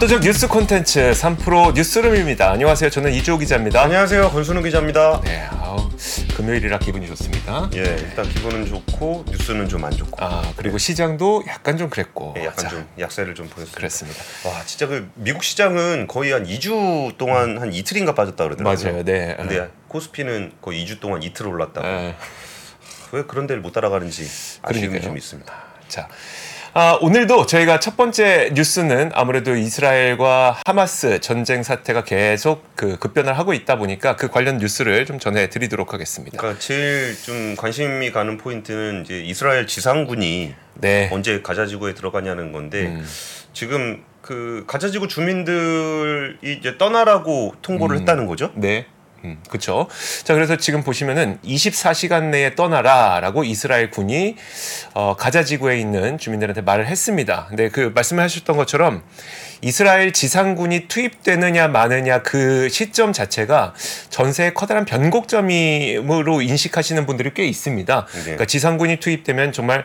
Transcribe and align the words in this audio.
압도적 0.00 0.22
뉴스 0.22 0.48
콘텐츠 0.48 1.10
3프로 1.10 1.74
뉴스룸입니다. 1.74 2.50
안녕하세요. 2.52 2.88
저는 2.88 3.12
이주호 3.12 3.36
기자입니다. 3.36 3.82
안녕하세요. 3.82 4.30
권순우 4.30 4.62
기자입니다. 4.62 5.20
네, 5.20 5.46
아우, 5.50 5.90
금요일이라 6.38 6.78
기분이 6.78 7.06
좋습니다. 7.08 7.68
예, 7.74 7.80
일단 7.80 8.26
기분은 8.26 8.64
좋고 8.64 9.26
뉴스는 9.28 9.68
좀 9.68 9.84
안 9.84 9.90
좋고. 9.94 10.16
아 10.24 10.54
그리고 10.56 10.78
시장도 10.78 11.44
약간 11.48 11.76
좀 11.76 11.90
그랬고. 11.90 12.32
예, 12.38 12.46
약간 12.46 12.64
자, 12.64 12.68
좀 12.70 12.88
약세를 12.98 13.34
좀 13.34 13.46
보였습니다. 13.48 13.76
그랬습니다. 13.76 14.22
와, 14.48 14.64
진짜 14.64 14.86
그 14.86 15.10
미국 15.16 15.44
시장은 15.44 16.06
거의 16.06 16.32
한 16.32 16.46
2주 16.46 17.18
동안 17.18 17.58
한 17.58 17.70
이틀인가 17.74 18.14
빠졌다 18.14 18.42
그러더라고요. 18.42 18.92
맞아요. 18.92 19.04
네. 19.04 19.34
근데 19.36 19.68
코스피는 19.88 20.52
거의 20.62 20.82
2주 20.86 21.00
동안 21.00 21.22
이틀 21.22 21.46
올랐다고. 21.46 21.86
에, 21.86 22.14
왜 23.12 23.24
그런 23.24 23.46
데를 23.46 23.60
못 23.60 23.72
따라가는지 23.72 24.22
아쉬움이 24.62 24.62
그러니까요. 24.88 25.02
좀 25.02 25.18
있습니다. 25.18 25.52
자. 25.88 26.08
아, 26.72 26.96
오늘도 27.00 27.46
저희가 27.46 27.80
첫 27.80 27.96
번째 27.96 28.50
뉴스는 28.54 29.10
아무래도 29.14 29.56
이스라엘과 29.56 30.60
하마스 30.64 31.18
전쟁 31.20 31.64
사태가 31.64 32.04
계속 32.04 32.64
그 32.76 32.96
급변을 32.96 33.36
하고 33.36 33.52
있다 33.52 33.76
보니까 33.76 34.14
그 34.14 34.28
관련 34.28 34.58
뉴스를 34.58 35.04
좀 35.04 35.18
전해드리도록 35.18 35.92
하겠습니다. 35.92 36.38
그러니까 36.38 36.60
제일 36.60 37.16
좀 37.20 37.56
관심이 37.56 38.12
가는 38.12 38.38
포인트는 38.38 39.02
이제 39.04 39.20
이스라엘 39.20 39.66
지상군이 39.66 40.54
네. 40.74 41.10
언제 41.12 41.42
가자지구에 41.42 41.94
들어가냐는 41.94 42.52
건데 42.52 42.86
음. 42.86 43.06
지금 43.52 44.04
그 44.22 44.62
가자지구 44.68 45.08
주민들이 45.08 46.36
이제 46.42 46.78
떠나라고 46.78 47.54
통보를 47.62 47.96
음. 47.96 48.00
했다는 48.00 48.26
거죠. 48.26 48.52
네. 48.54 48.86
음, 49.24 49.38
그렇죠. 49.48 49.86
자, 50.24 50.34
그래서 50.34 50.56
지금 50.56 50.82
보시면은 50.82 51.38
24시간 51.44 52.24
내에 52.30 52.54
떠나라라고 52.54 53.44
이스라엘 53.44 53.90
군이 53.90 54.36
어, 54.94 55.14
가자 55.16 55.44
지구에 55.44 55.78
있는 55.78 56.18
주민들한테 56.18 56.62
말을 56.62 56.86
했습니다. 56.86 57.46
근데 57.48 57.68
그 57.68 57.92
말씀하셨던 57.94 58.56
것처럼 58.56 59.02
이스라엘 59.62 60.12
지상군이 60.12 60.88
투입되느냐 60.88 61.68
마느냐 61.68 62.22
그 62.22 62.68
시점 62.70 63.12
자체가 63.12 63.74
전세의 64.08 64.54
커다란 64.54 64.86
변곡점으로 64.86 66.40
인식하시는 66.40 67.04
분들이 67.04 67.34
꽤 67.34 67.44
있습니다. 67.44 68.06
네. 68.06 68.22
그러니까 68.22 68.46
지상군이 68.46 68.96
투입되면 68.96 69.52
정말 69.52 69.84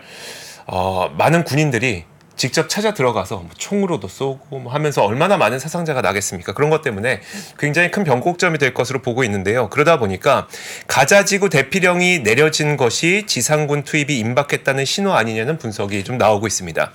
어, 0.65 1.09
많은 1.17 1.43
군인들이 1.43 2.05
직접 2.35 2.67
찾아 2.67 2.93
들어가서 2.93 3.37
뭐 3.37 3.49
총으로도 3.57 4.07
쏘고 4.07 4.59
뭐 4.59 4.73
하면서 4.73 5.03
얼마나 5.03 5.37
많은 5.37 5.59
사상자가 5.59 6.01
나겠습니까? 6.01 6.53
그런 6.53 6.69
것 6.69 6.81
때문에 6.81 7.21
굉장히 7.59 7.91
큰 7.91 8.03
변곡점이 8.03 8.57
될 8.57 8.73
것으로 8.73 9.01
보고 9.01 9.23
있는데요. 9.23 9.69
그러다 9.69 9.99
보니까 9.99 10.47
가자지구 10.87 11.49
대피령이 11.49 12.23
내려진 12.23 12.75
것이 12.75 13.25
지상군 13.27 13.83
투입이 13.83 14.17
임박했다는 14.17 14.85
신호 14.85 15.13
아니냐는 15.13 15.57
분석이 15.57 16.03
좀 16.03 16.17
나오고 16.17 16.47
있습니다. 16.47 16.91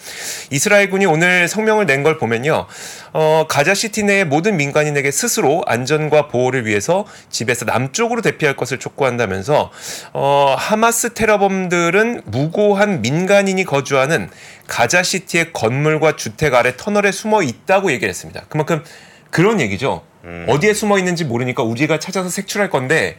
이스라엘군이 0.51 1.07
오늘 1.07 1.47
성명을 1.47 1.87
낸 1.87 2.01
걸 2.01 2.17
보면요. 2.17 2.67
어, 3.13 3.45
가자시티 3.47 4.05
내의 4.05 4.25
모든 4.25 4.57
민간인에게 4.57 5.11
스스로 5.11 5.63
안전과 5.67 6.29
보호를 6.29 6.65
위해서 6.65 7.05
집에서 7.29 7.67
남쪽으로 7.67 8.23
대피할 8.23 8.57
것을 8.57 8.79
촉구한다면서 8.79 9.71
어, 10.15 10.55
하마스 10.57 11.13
테러범들은 11.13 12.23
무고한 12.25 13.03
민간인이 13.03 13.63
거주하는 13.65 14.31
가자시티 14.67 15.30
의 15.39 15.53
건물과 15.53 16.17
주택 16.17 16.55
아래 16.55 16.77
터널에 16.77 17.13
숨어 17.13 17.43
있다고 17.43 17.93
얘기를 17.93 18.09
했습니다. 18.09 18.45
그만큼 18.49 18.83
그런 19.31 19.61
얘기죠. 19.61 20.03
어디에 20.49 20.75
숨어 20.75 20.99
있는지 20.99 21.25
모르니까 21.25 21.63
우리가 21.63 21.99
찾아서 21.99 22.29
색출할 22.29 22.69
건데 22.69 23.17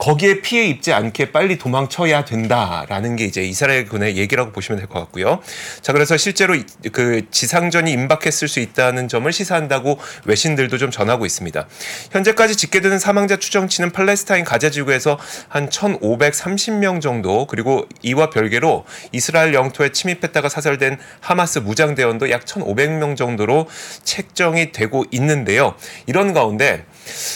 거기에 0.00 0.40
피해 0.40 0.64
입지 0.66 0.94
않게 0.94 1.30
빨리 1.30 1.58
도망쳐야 1.58 2.24
된다라는 2.24 3.16
게 3.16 3.26
이제 3.26 3.42
이스라엘 3.42 3.86
군의 3.86 4.16
얘기라고 4.16 4.50
보시면 4.50 4.78
될 4.78 4.88
것 4.88 4.98
같고요. 4.98 5.40
자, 5.82 5.92
그래서 5.92 6.16
실제로 6.16 6.54
이- 6.54 6.64
그 6.90 7.26
지상전이 7.30 7.92
임박했을 7.92 8.48
수 8.48 8.60
있다는 8.60 9.08
점을 9.08 9.30
시사한다고 9.30 9.98
외신들도 10.24 10.78
좀 10.78 10.90
전하고 10.90 11.26
있습니다. 11.26 11.68
현재까지 12.12 12.56
집계되는 12.56 12.98
사망자 12.98 13.36
추정치는 13.36 13.90
팔레스타인 13.90 14.44
가자 14.44 14.70
지구에서 14.70 15.18
한 15.48 15.68
1,530명 15.68 17.02
정도 17.02 17.46
그리고 17.46 17.86
이와 18.00 18.30
별개로 18.30 18.86
이스라엘 19.12 19.52
영토에 19.52 19.90
침입했다가 19.92 20.48
사살된 20.48 20.98
하마스 21.20 21.58
무장대원도 21.58 22.30
약 22.30 22.46
1,500명 22.46 23.16
정도로 23.18 23.68
책정이 24.04 24.72
되고 24.72 25.04
있는데요. 25.10 25.74
이런 26.06 26.32
가운데 26.32 26.86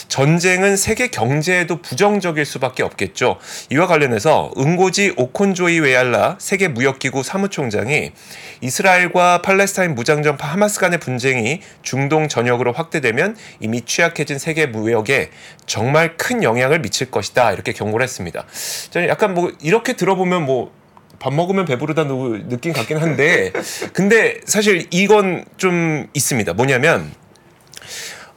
전쟁은 0.07 0.77
세계 0.77 1.07
경제에도 1.07 1.81
부정적일 1.81 2.45
수밖에 2.45 2.83
없겠죠. 2.83 3.37
이와 3.71 3.87
관련해서 3.87 4.51
응고지 4.57 5.13
오콘조이 5.17 5.79
웨알라 5.79 6.37
세계 6.39 6.67
무역기구 6.67 7.23
사무총장이 7.23 8.11
이스라엘과 8.61 9.41
팔레스타인 9.41 9.95
무장전파 9.95 10.47
하마스 10.47 10.79
간의 10.79 10.99
분쟁이 10.99 11.61
중동 11.81 12.27
전역으로 12.27 12.73
확대되면 12.73 13.35
이미 13.59 13.81
취약해진 13.81 14.39
세계 14.39 14.65
무역에 14.65 15.29
정말 15.65 16.17
큰 16.17 16.43
영향을 16.43 16.81
미칠 16.81 17.11
것이다 17.11 17.51
이렇게 17.51 17.73
경고를 17.73 18.03
했습니다. 18.03 18.45
저는 18.91 19.07
약간 19.07 19.33
뭐 19.33 19.51
이렇게 19.61 19.93
들어보면 19.93 20.45
뭐 20.45 20.85
밥 21.19 21.33
먹으면 21.33 21.65
배부르다 21.65 22.03
는 22.05 22.49
느낌 22.49 22.73
같긴 22.73 22.97
한데 22.97 23.51
근데 23.93 24.39
사실 24.45 24.85
이건 24.91 25.45
좀 25.57 26.07
있습니다. 26.13 26.53
뭐냐면 26.53 27.11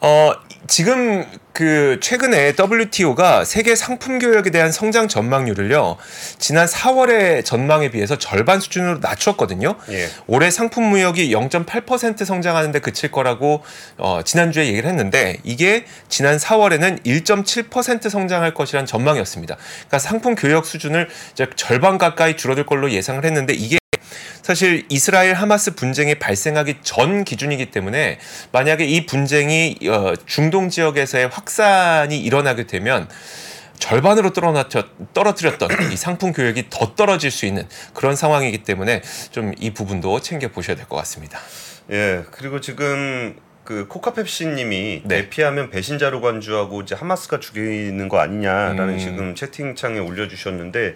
어, 0.00 0.32
지금 0.68 1.24
그 1.52 1.98
최근에 2.00 2.54
WTO가 2.56 3.44
세계 3.44 3.74
상품 3.74 4.20
교역에 4.20 4.50
대한 4.50 4.70
성장 4.70 5.08
전망률을요. 5.08 5.96
지난 6.38 6.66
4월의 6.66 7.44
전망에 7.44 7.90
비해서 7.90 8.16
절반 8.16 8.60
수준으로 8.60 8.98
낮췄거든요. 9.00 9.74
예. 9.90 10.08
올해 10.28 10.50
상품 10.50 10.84
무역이 10.84 11.32
0.8% 11.32 12.24
성장하는데 12.24 12.78
그칠 12.78 13.10
거라고 13.10 13.64
어, 13.96 14.20
지난주에 14.24 14.66
얘기를 14.68 14.88
했는데 14.88 15.38
이게 15.42 15.84
지난 16.08 16.36
4월에는 16.36 17.02
1.7% 17.02 18.08
성장할 18.08 18.54
것이라는 18.54 18.86
전망이었습니다. 18.86 19.56
그러니까 19.56 19.98
상품 19.98 20.36
교역 20.36 20.64
수준을 20.64 21.08
이제 21.32 21.48
절반 21.56 21.98
가까이 21.98 22.36
줄어들 22.36 22.66
걸로 22.66 22.92
예상을 22.92 23.24
했는데 23.24 23.54
이게 23.54 23.78
사실 24.48 24.86
이스라엘 24.88 25.34
하마스 25.34 25.74
분쟁이 25.74 26.14
발생하기 26.14 26.76
전 26.80 27.22
기준이기 27.22 27.66
때문에 27.66 28.18
만약에 28.50 28.86
이 28.86 29.04
분쟁이 29.04 29.76
어, 29.86 30.14
중동 30.24 30.70
지역에서의 30.70 31.28
확산이 31.28 32.18
일어나게 32.18 32.66
되면 32.66 33.10
절반으로 33.78 34.32
떨어뜨렸, 34.32 34.86
떨어뜨렸던 35.12 35.92
이 35.92 35.96
상품 35.98 36.32
교역이 36.32 36.70
더 36.70 36.94
떨어질 36.94 37.30
수 37.30 37.44
있는 37.44 37.68
그런 37.92 38.16
상황이기 38.16 38.62
때문에 38.62 39.02
좀 39.32 39.52
이 39.60 39.74
부분도 39.74 40.22
챙겨 40.22 40.48
보셔야 40.48 40.76
될 40.76 40.86
것 40.86 40.96
같습니다. 40.96 41.38
예, 41.90 42.24
그리고 42.30 42.62
지금 42.62 43.36
그 43.64 43.86
코카펩시님이 43.86 45.02
네. 45.04 45.24
대피하면 45.24 45.68
배신자로 45.68 46.22
간주하고 46.22 46.80
이제 46.80 46.94
하마스가 46.94 47.38
죽이는 47.38 48.08
거 48.08 48.18
아니냐라는 48.18 48.94
음. 48.94 48.98
지금 48.98 49.34
채팅창에 49.34 49.98
올려주셨는데 49.98 50.94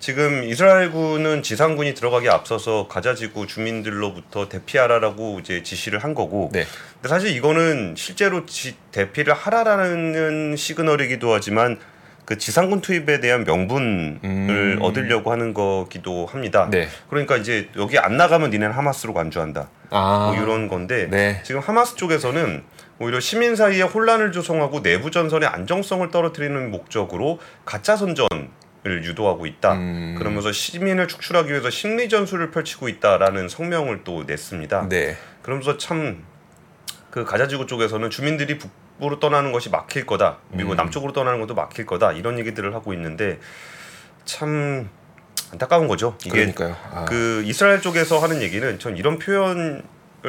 지금 0.00 0.44
이스라엘군은 0.44 1.42
지상군이 1.42 1.92
들어가기 1.94 2.28
앞서서 2.30 2.88
가자지구 2.88 3.46
주민들로부터 3.46 4.48
대피하라라고 4.48 5.38
이제 5.40 5.62
지시를 5.62 6.02
한 6.02 6.14
거고 6.14 6.48
네. 6.52 6.64
근데 6.94 7.08
사실 7.08 7.36
이거는 7.36 7.94
실제로 7.96 8.46
지, 8.46 8.76
대피를 8.92 9.34
하라라는 9.34 10.56
시그널이기도 10.56 11.32
하지만 11.34 11.78
그 12.24 12.38
지상군 12.38 12.80
투입에 12.80 13.20
대한 13.20 13.44
명분을 13.44 14.20
음. 14.24 14.78
얻으려고 14.80 15.32
하는 15.32 15.52
거기도 15.52 16.26
합니다. 16.26 16.68
네. 16.70 16.88
그러니까 17.10 17.36
이제 17.36 17.68
여기 17.76 17.98
안 17.98 18.16
나가면 18.16 18.50
니네는 18.50 18.74
하마스로 18.74 19.12
간주한다. 19.12 19.68
아, 19.90 20.32
뭐 20.32 20.42
이런 20.42 20.68
건데 20.68 21.08
네. 21.10 21.42
지금 21.44 21.60
하마스 21.60 21.96
쪽에서는 21.96 22.62
오히려 23.00 23.20
시민 23.20 23.56
사이에 23.56 23.82
혼란을 23.82 24.32
조성하고 24.32 24.82
내부 24.82 25.10
전선의 25.10 25.48
안정성을 25.48 26.10
떨어뜨리는 26.10 26.70
목적으로 26.70 27.38
가짜 27.64 27.96
선전 27.96 28.28
을 28.86 29.04
유도하고 29.04 29.44
있다. 29.44 29.74
음. 29.74 30.14
그러면서 30.16 30.52
시민을 30.52 31.06
축출하기 31.06 31.50
위해서 31.50 31.68
심리 31.68 32.08
전술을 32.08 32.50
펼치고 32.50 32.88
있다라는 32.88 33.50
성명을 33.50 34.04
또 34.04 34.24
냈습니다. 34.24 34.88
네. 34.88 35.18
그러면서 35.42 35.76
참 35.76 36.30
그 37.10 37.24
가자지구 37.24 37.66
쪽에서는 37.66 38.08
주민들이 38.10 38.56
북부로 38.58 39.18
떠나는 39.18 39.52
것이 39.52 39.68
막힐 39.68 40.06
거다. 40.06 40.38
그리고 40.52 40.72
음. 40.72 40.76
남쪽으로 40.76 41.12
떠나는 41.12 41.40
것도 41.40 41.54
막힐 41.54 41.86
거다. 41.86 42.12
이런 42.12 42.38
얘기들을 42.38 42.72
하고 42.74 42.92
있는데 42.92 43.38
참 44.24 44.88
안타까운 45.52 45.88
거죠. 45.88 46.16
이게 46.24 46.30
그러니까요. 46.30 46.76
아. 46.92 47.04
그 47.06 47.42
이스라엘 47.44 47.80
쪽에서 47.80 48.20
하는 48.20 48.40
얘기는 48.42 48.78
전 48.78 48.96
이런 48.96 49.18
표현을 49.18 49.82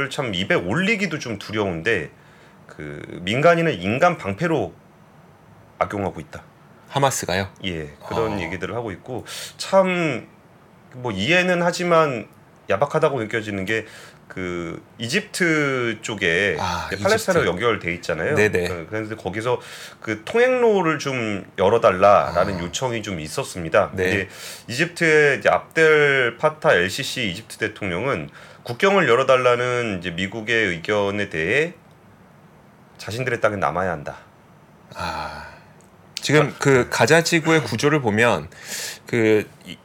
참 0.10 0.34
입에 0.34 0.56
올리기도 0.56 1.20
좀 1.20 1.38
두려운데 1.38 2.10
그 2.66 3.02
민간인을 3.22 3.82
인간 3.82 4.18
방패로 4.18 4.74
악용하고 5.78 6.20
있다. 6.20 6.44
하마스가요. 6.92 7.48
예 7.66 7.90
그런 8.08 8.34
어. 8.38 8.40
얘기들을 8.42 8.76
하고 8.76 8.92
있고 8.92 9.26
참 9.58 10.28
뭐 10.94 11.12
이해는 11.14 11.62
하지만 11.64 12.28
야박하다고 12.70 13.22
느껴지는 13.22 13.64
게 13.66 13.86
그 14.28 14.82
이집트 14.98 15.98
쪽에 16.02 16.56
아, 16.58 16.88
팔레스타인으로 17.04 17.44
이집트. 17.44 17.48
연결돼 17.66 17.94
있잖아요. 17.96 18.34
네네. 18.36 18.68
그- 18.70 18.88
그래서 18.90 19.18
거기서 19.18 19.60
그 20.00 20.24
통행로를 20.24 21.00
좀 21.00 21.44
열어달라라는 21.58 22.56
아. 22.56 22.60
요청이 22.62 23.04
좀 23.04 23.20
있었습니다. 23.20 23.92
네. 23.94 24.04
근데 24.06 24.30
이집트의 24.70 25.40
이제 25.40 25.50
압델 25.50 26.38
파타 26.38 26.74
LCC 26.74 27.30
이집트 27.30 27.58
대통령은 27.58 28.30
국경을 28.64 29.10
열어달라는 29.10 29.98
이제 30.00 30.12
미국의 30.12 30.68
의견에 30.68 31.28
대해 31.28 31.74
자신들의 33.00 33.42
땅에 33.42 33.58
남아야 33.58 33.92
한다. 33.92 34.16
아, 36.32 36.44
지금 36.44 36.56
그 36.60 36.88
가자 36.90 37.24
지구의 37.24 37.64
구조를 37.64 38.02
보면 38.02 38.48
그 39.06 39.48
이- 39.66 39.78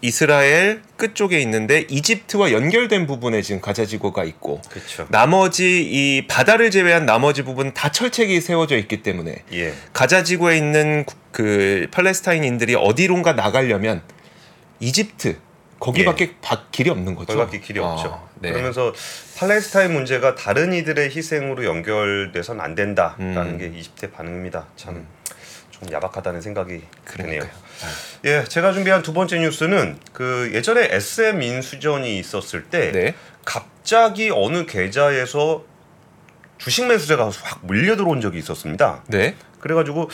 이스라엘 0.00 0.80
끝 0.96 1.16
쪽에 1.16 1.40
있는데 1.40 1.84
이집트와 1.88 2.52
연결된 2.52 3.08
부분에 3.08 3.42
지금 3.42 3.60
가자 3.60 3.84
지구가 3.84 4.22
있고 4.24 4.62
그렇죠. 4.70 5.06
나머지 5.10 5.82
이 5.82 6.26
바다를 6.28 6.70
제외한 6.70 7.04
나머지 7.04 7.42
부분 7.42 7.74
다 7.74 7.90
철책이 7.90 8.40
세워져 8.40 8.76
있기 8.76 9.02
때문에 9.02 9.42
예. 9.52 9.74
가자 9.92 10.22
지구에 10.22 10.56
있는 10.56 11.04
구- 11.04 11.16
그 11.32 11.88
팔레스타인인들이 11.90 12.76
어디론가 12.76 13.32
나가려면 13.32 14.02
이집트 14.78 15.38
거기밖에 15.80 16.34
바- 16.42 16.66
길이 16.70 16.90
없는 16.90 17.16
거죠. 17.16 17.34
거기밖에 17.36 17.60
길이 17.60 17.80
아, 17.80 17.84
없죠. 17.86 18.28
네. 18.40 18.52
그러면서 18.52 18.92
팔레스타인 19.36 19.92
문제가 19.92 20.36
다른 20.36 20.72
이들의 20.72 21.10
희생으로 21.10 21.64
연결돼선 21.64 22.60
안 22.60 22.76
된다라는 22.76 23.36
음. 23.36 23.58
게 23.58 23.66
이집트의 23.78 24.12
반응입니다. 24.12 24.66
참 24.76 25.06
좀 25.80 25.92
야박하다는 25.92 26.40
생각이 26.40 26.82
드네요. 27.04 27.40
그러니까요. 27.40 27.50
예, 28.24 28.44
제가 28.44 28.72
준비한 28.72 29.02
두 29.02 29.12
번째 29.12 29.38
뉴스는 29.38 29.98
그 30.12 30.50
예전에 30.52 30.88
SM 30.90 31.42
인수전이 31.42 32.18
있었을 32.18 32.64
때 32.64 32.92
네. 32.92 33.14
갑자기 33.44 34.30
어느 34.32 34.66
계좌에서 34.66 35.64
주식 36.58 36.86
매수세가 36.86 37.30
확 37.42 37.66
밀려 37.66 37.96
들어온 37.96 38.20
적이 38.20 38.38
있었습니다. 38.38 39.04
네. 39.06 39.36
그래가지고 39.60 40.10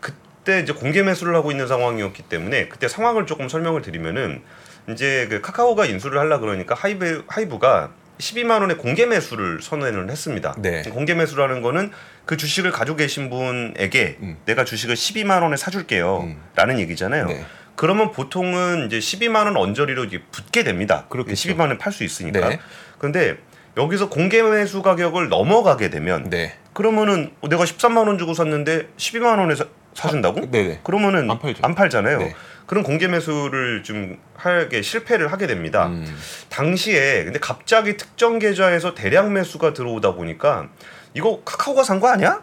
그때 0.00 0.60
이제 0.60 0.72
공개 0.72 1.02
매수를 1.02 1.34
하고 1.34 1.50
있는 1.50 1.66
상황이었기 1.66 2.24
때문에 2.24 2.68
그때 2.68 2.88
상황을 2.88 3.26
조금 3.26 3.48
설명을 3.48 3.82
드리면은 3.82 4.42
이제 4.90 5.26
그 5.28 5.40
카카오가 5.40 5.86
인수를 5.86 6.18
하려 6.18 6.38
그러니까 6.38 6.74
하이브 6.74 7.24
하이브가 7.28 7.92
12만 8.18 8.60
원의 8.60 8.78
공개 8.78 9.06
매수를 9.06 9.60
선언을 9.62 10.10
했습니다. 10.10 10.54
네. 10.58 10.82
공개 10.82 11.14
매수라는 11.14 11.62
거는 11.62 11.90
그 12.24 12.36
주식을 12.36 12.70
가지고 12.72 12.96
계신 12.96 13.30
분에게 13.30 14.18
음. 14.20 14.36
내가 14.44 14.64
주식을 14.64 14.94
12만 14.94 15.42
원에 15.42 15.54
음. 15.54 15.56
사줄게요라는 15.56 16.80
얘기잖아요. 16.80 17.26
네. 17.26 17.44
그러면 17.76 18.10
보통은 18.10 18.86
이제 18.86 18.98
12만 18.98 19.44
원 19.44 19.56
언저리로 19.56 20.04
이제 20.04 20.20
붙게 20.32 20.64
됩니다. 20.64 21.06
그렇겠죠. 21.08 21.50
12만 21.50 21.60
원에 21.60 21.78
팔 21.78 21.92
수 21.92 22.02
있으니까. 22.02 22.48
네. 22.48 22.60
그런데 22.98 23.36
여기서 23.76 24.08
공개 24.08 24.42
매수 24.42 24.82
가격을 24.82 25.28
넘어가게 25.28 25.88
되면 25.88 26.28
네. 26.28 26.56
그러면은 26.72 27.30
내가 27.48 27.64
13만 27.64 28.08
원 28.08 28.18
주고 28.18 28.34
샀는데 28.34 28.88
12만 28.96 29.38
원에 29.38 29.54
사, 29.54 29.66
사준다고? 29.94 30.50
네네. 30.50 30.80
그러면은 30.82 31.30
안 31.30 31.38
팔죠. 31.38 31.62
잖아요 31.88 32.18
네. 32.18 32.34
그런 32.68 32.84
공개 32.84 33.08
매수를 33.08 33.82
좀 33.82 34.18
하게 34.36 34.82
실패를 34.82 35.32
하게 35.32 35.46
됩니다. 35.46 35.86
음. 35.86 36.04
당시에 36.50 37.24
근데 37.24 37.38
갑자기 37.40 37.96
특정 37.96 38.38
계좌에서 38.38 38.94
대량 38.94 39.32
매수가 39.32 39.72
들어오다 39.72 40.12
보니까 40.14 40.68
이거 41.14 41.40
카카오가 41.44 41.82
산 41.82 41.98
거 41.98 42.08
아니야? 42.08 42.42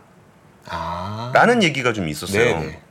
아. 0.67 1.31
라는 1.33 1.61
얘기가 1.61 1.93
좀 1.93 2.07
있었어요. 2.09 2.43
네네. 2.59 2.81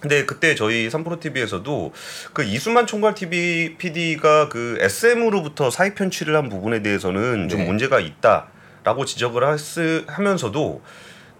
근데 0.00 0.26
그때 0.26 0.54
저희 0.54 0.90
삼프로 0.90 1.18
TV에서도 1.18 1.92
그 2.34 2.44
이수만 2.44 2.86
총괄 2.86 3.14
TV 3.14 3.76
PD가 3.78 4.50
그 4.50 4.76
SM으로부터 4.80 5.70
사익 5.70 5.94
편취를 5.94 6.36
한 6.36 6.50
부분에 6.50 6.82
대해서는 6.82 7.48
좀 7.48 7.60
네. 7.60 7.66
문제가 7.66 8.00
있다라고 8.00 9.06
지적을 9.06 9.46
하스, 9.46 10.04
하면서도 10.08 10.82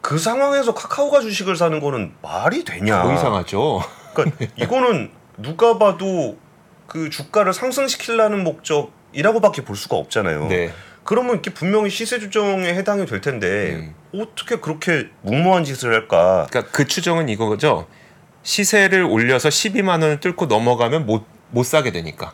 그 0.01 0.17
상황에서 0.17 0.73
카카오가 0.75 1.21
주식을 1.21 1.57
사는 1.57 1.79
거는 1.79 2.15
말이 2.23 2.65
되냐? 2.65 3.03
더 3.03 3.13
이상하죠. 3.13 3.83
그러니까 4.15 4.47
이거는 4.57 5.11
누가 5.37 5.79
봐도 5.79 6.37
그 6.87 7.11
주가를 7.11 7.53
상승시키려는 7.53 8.45
목적이라고밖에 8.45 9.63
볼 9.65 9.77
수가 9.77 9.97
없잖아요. 9.97 10.49
네. 10.49 10.73
그러면 11.05 11.39
이게 11.39 11.53
분명히 11.53 11.91
시세 11.91 12.21
조정에 12.21 12.75
해당이 12.75 13.07
될 13.07 13.21
텐데 13.21 13.73
음. 13.75 13.95
어떻게 14.21 14.57
그렇게 14.57 15.09
무모한 15.23 15.65
짓을 15.65 15.93
할까? 15.93 16.47
그러니까 16.51 16.71
그 16.73 16.87
추정은 16.87 17.29
이거죠. 17.29 17.87
시세를 18.45 19.03
올려서 19.05 19.49
12만 19.49 19.89
원을 20.03 20.21
뚫고 20.21 20.47
넘어가면 20.47 21.07
못 21.07 21.27
못 21.53 21.65
사게 21.65 21.93
되니까. 21.93 22.33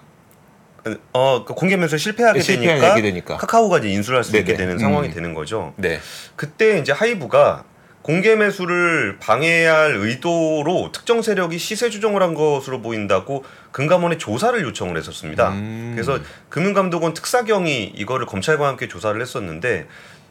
어, 1.12 1.44
그 1.44 1.52
공개 1.52 1.76
매수 1.76 1.98
실패하게 1.98 2.40
실패하게 2.40 2.78
되니까, 2.80 2.94
되니까. 3.02 3.36
카카오가 3.36 3.78
이제 3.78 3.88
인수를 3.90 4.18
할 4.18 4.24
수 4.24 4.36
있게. 4.38 4.54
되는 4.54 4.78
상황이 4.78 5.08
음. 5.08 5.12
되는 5.12 5.34
거죠. 5.34 5.74
네. 5.76 5.98
그때 6.36 6.78
이제 6.78 6.92
하이브가 6.92 7.64
공개 8.08 8.34
매수를 8.36 9.18
방해할 9.20 9.96
의도로 9.96 10.92
특정 10.92 11.20
세력이 11.20 11.58
시세 11.58 11.90
조정을 11.90 12.22
한 12.22 12.32
것으로 12.32 12.80
보인다고 12.80 13.44
금감원에 13.70 14.16
조사를 14.16 14.58
요청을 14.62 14.96
했었습니다. 14.96 15.50
음. 15.50 15.92
그래서 15.94 16.18
금융감독원 16.48 17.12
특사경이 17.12 17.84
이거를 17.84 18.24
검찰과 18.24 18.66
함께 18.66 18.88
조사를 18.88 19.20
했었는데 19.20 19.88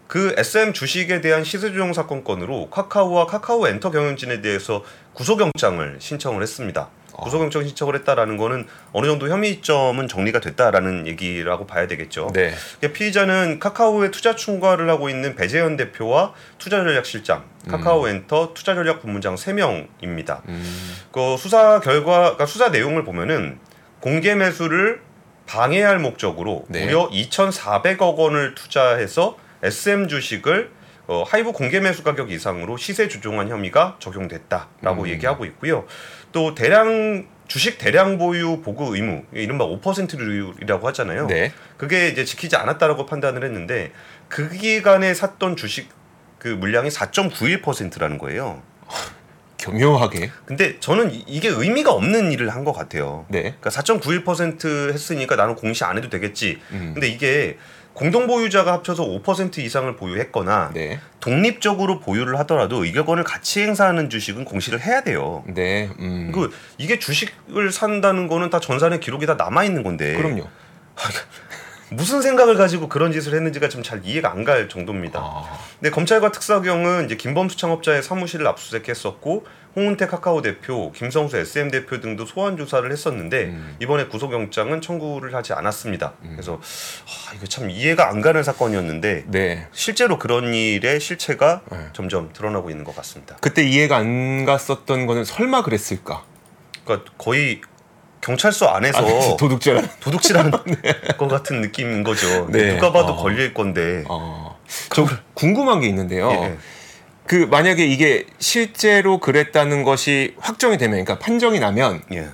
그 0.07 0.33
SM 0.39 0.73
주식에 0.73 1.21
대한 1.21 1.43
시세 1.43 1.69
조정 1.69 1.93
사건 1.93 2.23
건으로 2.23 2.71
카카오와 2.71 3.27
카카오 3.27 3.67
엔터 3.67 3.91
경영진에 3.91 4.41
대해서 4.41 4.83
구속영장을 5.13 5.97
신청을 5.99 6.41
했습니다. 6.41 6.89
어. 7.17 7.23
구속영장 7.23 7.63
신청을 7.65 7.95
했다라는 7.95 8.37
거는 8.37 8.67
어느 8.93 9.07
정도 9.07 9.27
혐의점은 9.27 10.07
정리가 10.07 10.39
됐다라는 10.39 11.07
얘기라고 11.07 11.67
봐야 11.67 11.87
되겠죠. 11.87 12.29
네. 12.33 12.53
그러니까 12.79 12.97
피의자는 12.97 13.59
카카오에 13.59 14.11
투자 14.11 14.35
총괄을 14.35 14.89
하고 14.89 15.09
있는 15.09 15.35
배재현 15.35 15.77
대표와 15.77 16.33
투자전략실장, 16.59 17.43
카카오엔터 17.67 18.53
투자전략 18.53 19.01
부문장 19.01 19.35
3명입니다. 19.35 20.41
음. 20.47 20.95
그 21.11 21.35
수사 21.37 21.79
결과, 21.79 22.19
그러니까 22.19 22.45
수사 22.45 22.69
내용을 22.69 23.03
보면은 23.03 23.59
공개 23.99 24.35
매수를 24.35 25.01
방해할 25.47 25.99
목적으로 25.99 26.65
네. 26.67 26.85
무려 26.85 27.09
2,400억 27.09 28.15
원을 28.15 28.53
투자해서 28.53 29.37
SM 29.63 30.07
주식을 30.07 30.77
어, 31.07 31.23
하이브 31.25 31.53
공개 31.53 31.79
매수 31.79 32.03
가격 32.03 32.31
이상으로 32.31 32.75
시세 32.75 33.07
조종한 33.07 33.47
혐의가 33.47 33.95
적용됐다라고 33.99 35.03
음. 35.03 35.07
얘기하고 35.07 35.45
있고요. 35.45 35.85
또 36.31 36.53
대량 36.55 37.25
주식 37.47 37.77
대량 37.77 38.17
보유 38.17 38.61
보고 38.61 38.93
의무, 38.95 39.23
이른바 39.31 39.65
5%율이라고 39.65 40.87
하잖아요. 40.89 41.27
네. 41.27 41.53
그게 41.77 42.09
이제 42.09 42.25
지키지 42.25 42.55
않았다라고 42.57 43.05
판단을 43.05 43.43
했는데 43.45 43.91
그 44.27 44.49
기간에 44.49 45.13
샀던 45.13 45.55
주식 45.55 45.89
그 46.39 46.49
물량이 46.49 46.89
4.91%라는 46.89 48.17
거예요. 48.17 48.61
교묘하게. 49.59 50.29
근데 50.45 50.79
저는 50.79 51.11
이- 51.11 51.23
이게 51.27 51.47
의미가 51.49 51.91
없는 51.91 52.31
일을 52.31 52.49
한 52.49 52.63
것 52.63 52.73
같아요. 52.73 53.25
네. 53.29 53.55
그러니까 53.59 53.69
4.91% 53.69 54.93
했으니까 54.93 55.35
나는 55.35 55.55
공시 55.55 55.83
안 55.83 55.97
해도 55.97 56.09
되겠지. 56.09 56.59
음. 56.71 56.91
근데 56.93 57.07
이게 57.07 57.57
공동 57.97 58.27
보유자가 58.27 58.73
합쳐서 58.73 59.03
5% 59.05 59.57
이상을 59.57 59.95
보유했거나 59.95 60.69
네. 60.75 60.99
독립적으로 61.19 61.99
보유를 61.99 62.37
하더라도 62.39 62.85
의결권을 62.85 63.23
같이 63.23 63.61
행사하는 63.63 64.11
주식은 64.11 64.45
공시를 64.45 64.79
해야 64.81 65.01
돼요. 65.01 65.43
네. 65.47 65.89
음. 65.97 66.31
그 66.31 66.53
이게 66.77 66.99
주식을 66.99 67.71
산다는 67.71 68.27
거는 68.27 68.51
다 68.51 68.59
전산에 68.59 68.99
기록이 68.99 69.25
다 69.25 69.33
남아 69.33 69.63
있는 69.63 69.81
건데 69.81 70.15
그럼요. 70.15 70.43
무슨 71.89 72.21
생각을 72.21 72.55
가지고 72.55 72.89
그런 72.89 73.11
짓을 73.11 73.33
했는지가 73.33 73.69
좀 73.69 73.81
잘 73.83 74.01
이해가 74.03 74.31
안 74.31 74.43
갈 74.43 74.67
정도입니다. 74.69 75.19
아. 75.21 75.57
근데 75.79 75.89
검찰과 75.89 76.31
특사경은 76.31 77.05
이제 77.05 77.15
김범수 77.15 77.57
창업자의 77.57 78.03
사무실을 78.03 78.45
압수수색했었고 78.47 79.45
홍은태 79.75 80.07
카카오 80.07 80.41
대표, 80.41 80.91
김성수 80.91 81.37
SM 81.37 81.69
대표 81.69 81.99
등도 82.01 82.25
소환 82.25 82.57
조사를 82.57 82.91
했었는데 82.91 83.43
음. 83.45 83.75
이번에 83.81 84.07
구속영장은 84.07 84.81
청구를 84.81 85.35
하지 85.35 85.53
않았습니다. 85.53 86.13
그래서 86.31 86.59
아, 87.05 87.33
이거 87.35 87.45
참 87.45 87.69
이해가 87.69 88.09
안 88.09 88.21
가는 88.21 88.41
사건이었는데 88.41 89.25
네. 89.27 89.67
실제로 89.71 90.17
그런 90.17 90.53
일의 90.53 90.99
실체가 90.99 91.61
네. 91.71 91.77
점점 91.93 92.31
드러나고 92.33 92.69
있는 92.71 92.83
것 92.83 92.95
같습니다. 92.95 93.37
그때 93.39 93.63
이해가 93.63 93.97
안 93.97 94.45
갔었던 94.45 95.05
거는 95.05 95.23
설마 95.23 95.61
그랬을까? 95.63 96.23
그러니까 96.85 97.11
거의 97.17 97.61
경찰서 98.27 98.67
안에서 98.67 98.99
아, 98.99 99.37
도둑질. 99.37 99.81
도둑질하는 100.01 100.51
것 101.17 101.27
같은 101.29 101.61
느낌인 101.61 102.03
거죠. 102.03 102.47
네. 102.51 102.73
누가 102.73 102.91
봐도 102.91 103.13
어. 103.13 103.15
걸릴 103.15 103.53
건데. 103.53 104.03
어. 104.09 104.59
저 104.93 105.07
궁금한 105.33 105.79
게 105.79 105.87
있는데요. 105.87 106.29
예. 106.31 106.57
그 107.25 107.35
만약에 107.35 107.85
이게 107.85 108.25
실제로 108.37 109.19
그랬다는 109.19 109.83
것이 109.83 110.35
확정이 110.39 110.77
되면 110.77 110.91
그러니까 111.03 111.19
판정이 111.19 111.59
나면 111.59 112.01
예. 112.11 112.27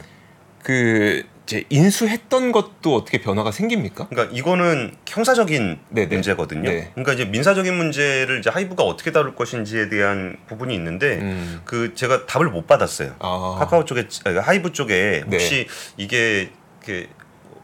그 0.64 1.24
이제 1.46 1.66
인수했던 1.70 2.52
것도 2.52 2.96
어떻게 2.96 3.20
변화가 3.20 3.52
생깁니까? 3.52 4.08
그러니까 4.08 4.36
이거는 4.36 4.96
형사적인 5.08 5.80
네네. 5.90 6.08
문제거든요. 6.08 6.70
네. 6.70 6.92
그러니까 6.94 7.14
이제 7.14 7.26
민사적인 7.26 7.74
문제를 7.74 8.40
이제 8.40 8.50
하이브가 8.50 8.84
어떻게 8.84 9.12
다룰 9.12 9.36
것인지에 9.36 9.90
대한 9.90 10.38
부분이 10.48 10.74
있는데 10.76 11.18
음. 11.18 11.62
그 11.66 11.96
제가 11.96 12.26
답을 12.26 12.48
못 12.50 12.66
받았어요. 12.66 13.16
아. 13.20 13.58
카카오 13.60 13.84
쪽에 13.86 14.08
아니, 14.26 14.38
하이브 14.38 14.72
쪽에 14.72 15.24
네. 15.28 15.38
혹시 15.38 15.68
이게 15.98 16.50
이렇게 16.86 17.10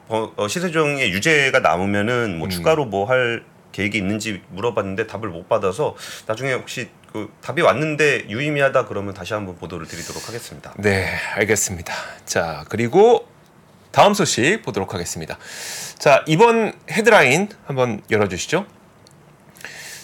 어, 0.10 0.32
어, 0.36 0.48
시세정의 0.48 1.12
유죄가 1.12 1.60
남으면은 1.60 2.38
뭐 2.38 2.48
음. 2.48 2.50
추가로 2.50 2.86
뭐 2.86 3.06
할 3.06 3.44
계획이 3.72 3.98
있는지 3.98 4.42
물어봤는데 4.50 5.08
답을 5.08 5.30
못 5.30 5.48
받아서 5.48 5.96
나중에 6.26 6.54
혹시 6.54 6.90
그 7.14 7.32
답이 7.42 7.62
왔는데 7.62 8.26
유의미하다 8.28 8.88
그러면 8.88 9.14
다시 9.14 9.34
한번 9.34 9.56
보도를 9.58 9.88
드리도록 9.88 10.28
하겠습니다. 10.28 10.74
네, 10.78 11.08
알겠습니다. 11.36 11.94
자, 12.26 12.66
그리고 12.68 13.29
다음 13.92 14.14
소식 14.14 14.62
보도록 14.62 14.94
하겠습니다. 14.94 15.38
자, 15.98 16.24
이번 16.28 16.74
헤드라인 16.92 17.50
한번 17.66 18.02
열어주시죠. 18.10 18.66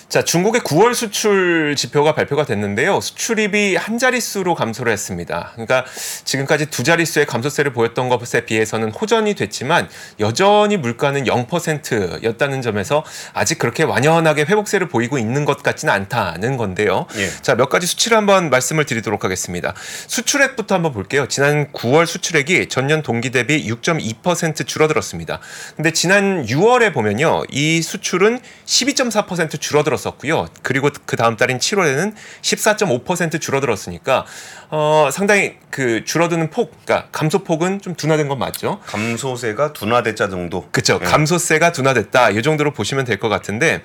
자, 0.08 0.24
중국의 0.24 0.62
9월 0.62 0.94
수출 0.94 1.76
지표가 1.76 2.14
발표가 2.14 2.46
됐는데요. 2.46 3.02
수출입이 3.02 3.76
한 3.76 3.98
자릿수로 3.98 4.54
감소를 4.54 4.92
했습니다. 4.94 5.50
그러니까 5.54 5.84
지금까지 6.24 6.68
두 6.68 6.84
자릿수의 6.84 7.26
감소세를 7.26 7.74
보였던 7.74 8.10
것에 8.10 8.46
비해서는 8.46 8.92
호전이 8.92 9.34
됐지만 9.34 9.90
여전히 10.20 10.78
물가는 10.78 11.24
0%였다는 11.24 12.62
점에서 12.62 13.04
아직 13.34 13.58
그렇게 13.58 13.84
완연하게 13.84 14.44
회복세를 14.44 14.90
보이고 14.90 15.18
있는 15.18 15.44
것 15.44 15.64
같지는 15.64 15.94
않다는 15.94 16.58
건데요. 16.58 17.08
예. 17.16 17.30
자, 17.42 17.56
몇 17.56 17.70
가지 17.70 17.88
수치를 17.88 18.16
한번 18.16 18.52
말씀을 18.52 18.86
드리도록 18.86 19.24
하겠습니다. 19.24 19.74
수출액부터 20.08 20.76
한번 20.76 20.94
볼게요. 20.94 21.28
지난 21.28 21.72
9월 21.74 22.06
수출액이 22.06 22.70
전년 22.70 23.02
동기 23.02 23.32
대비 23.32 23.68
6.2% 23.68 24.68
줄어들었습니다. 24.68 25.40
근데 25.76 25.92
지난 25.92 26.46
6월에 26.46 26.94
보면요. 26.94 27.44
이 27.50 27.82
수출은 27.82 28.40
12.4% 28.66 29.60
줄어들었 29.60 29.95
었고요. 30.06 30.48
그리고 30.62 30.90
그 31.06 31.16
다음 31.16 31.38
달인 31.38 31.58
7월에는 31.58 32.14
14.5% 32.42 33.40
줄어들었으니까 33.42 34.26
어, 34.70 35.10
상당히 35.12 35.56
그 35.70 36.04
줄어드는 36.06 36.50
폭, 36.50 36.72
그러니까 36.86 37.10
감소폭은 37.12 37.82
좀 37.82 37.96
둔화된 37.96 38.28
건 38.28 38.40
맞죠? 38.40 38.80
감소세가 38.86 39.74
둔화대자 39.74 40.30
정도. 40.30 40.68
그렇죠. 40.72 41.00
예. 41.02 41.06
감소세가 41.06 41.72
둔화됐다. 41.72 42.32
이 42.32 42.42
정도로 42.42 42.72
보시면 42.72 43.06
될 43.06 43.16
것 43.20 43.30
같은데 43.30 43.82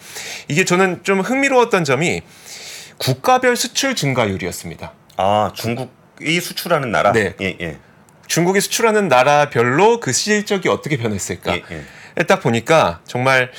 이게 0.48 0.64
저는 0.64 1.00
좀 1.04 1.20
흥미로웠던 1.20 1.84
점이 1.84 2.22
국가별 2.98 3.56
수출 3.56 3.94
증가율이었습니다. 3.94 4.92
아 5.16 5.50
중국이 5.54 6.40
수출하는 6.40 6.90
나라. 6.90 7.12
네. 7.12 7.34
예 7.40 7.56
예. 7.60 7.78
중국이 8.26 8.60
수출하는 8.60 9.08
나라별로 9.08 9.98
그 10.00 10.12
실적이 10.12 10.68
어떻게 10.68 10.96
변했을까? 10.96 11.52
예, 11.56 11.62
예. 11.70 11.84
딱 12.24 12.40
보니까 12.40 13.00
정말 13.06 13.50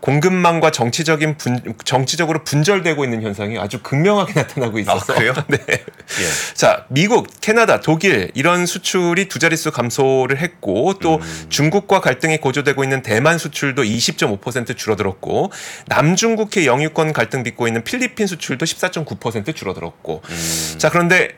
공급망과 0.00 0.70
정치적인 0.70 1.36
분, 1.36 1.74
정치적으로 1.84 2.44
분절되고 2.44 3.04
있는 3.04 3.22
현상이 3.22 3.58
아주 3.58 3.82
극명하게 3.82 4.32
나타나고 4.40 4.78
있어서 4.78 5.12
아, 5.12 5.16
그래요? 5.16 5.34
네. 5.48 5.58
예. 5.68 6.54
자, 6.54 6.86
미국, 6.88 7.28
캐나다, 7.40 7.80
독일 7.80 8.30
이런 8.34 8.66
수출이 8.66 9.28
두 9.28 9.38
자릿수 9.38 9.70
감소를 9.72 10.38
했고 10.38 10.94
또 11.00 11.16
음. 11.16 11.46
중국과 11.48 12.00
갈등이 12.00 12.38
고조되고 12.38 12.82
있는 12.84 13.02
대만 13.02 13.38
수출도 13.38 13.82
20.5% 13.82 14.76
줄어들었고 14.76 15.52
남중국해 15.86 16.66
영유권 16.66 17.12
갈등 17.12 17.42
빚고 17.42 17.66
있는 17.66 17.84
필리핀 17.84 18.26
수출도 18.26 18.64
14.9% 18.64 19.54
줄어들었고 19.54 20.22
음. 20.28 20.74
자, 20.78 20.90
그런데 20.90 21.36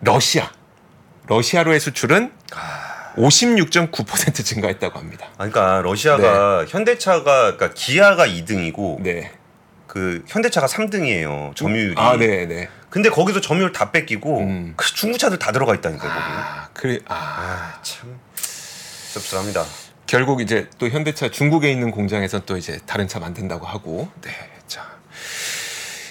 러시아 0.00 0.50
러시아로의 1.28 1.80
수출은 1.80 2.30
아. 2.54 2.95
56.9% 3.16 4.44
증가했다고 4.44 4.98
합니다. 4.98 5.26
아, 5.32 5.48
그러니까 5.48 5.80
러시아가 5.82 6.64
현대차가 6.66 7.56
그러니까 7.56 7.70
기아가 7.74 8.26
2등이고 8.26 9.02
네. 9.02 9.32
그 9.86 10.22
현대차가 10.28 10.66
3등이에요. 10.66 11.54
점유율이. 11.56 11.94
아, 11.96 12.16
네, 12.16 12.46
네. 12.46 12.68
근데 12.90 13.08
거기서 13.08 13.40
점유율 13.40 13.72
다 13.72 13.90
뺏기고 13.90 14.38
음. 14.40 14.74
그 14.76 14.86
중국차들 14.92 15.38
다 15.38 15.52
들어가 15.52 15.74
있다니까요. 15.74 16.10
거기. 16.10 16.22
아, 16.22 16.68
그래. 16.72 16.98
아, 17.06 17.14
아, 17.14 17.82
참 17.82 18.18
씁쓸합니다. 18.34 19.64
결국 20.06 20.40
이제 20.40 20.68
또 20.78 20.88
현대차 20.88 21.30
중국에 21.30 21.70
있는 21.70 21.90
공장에서 21.90 22.44
또 22.44 22.56
이제 22.56 22.78
다른 22.86 23.08
차 23.08 23.18
만든다고 23.18 23.66
하고. 23.66 24.08
네. 24.20 24.30
자. 24.66 24.95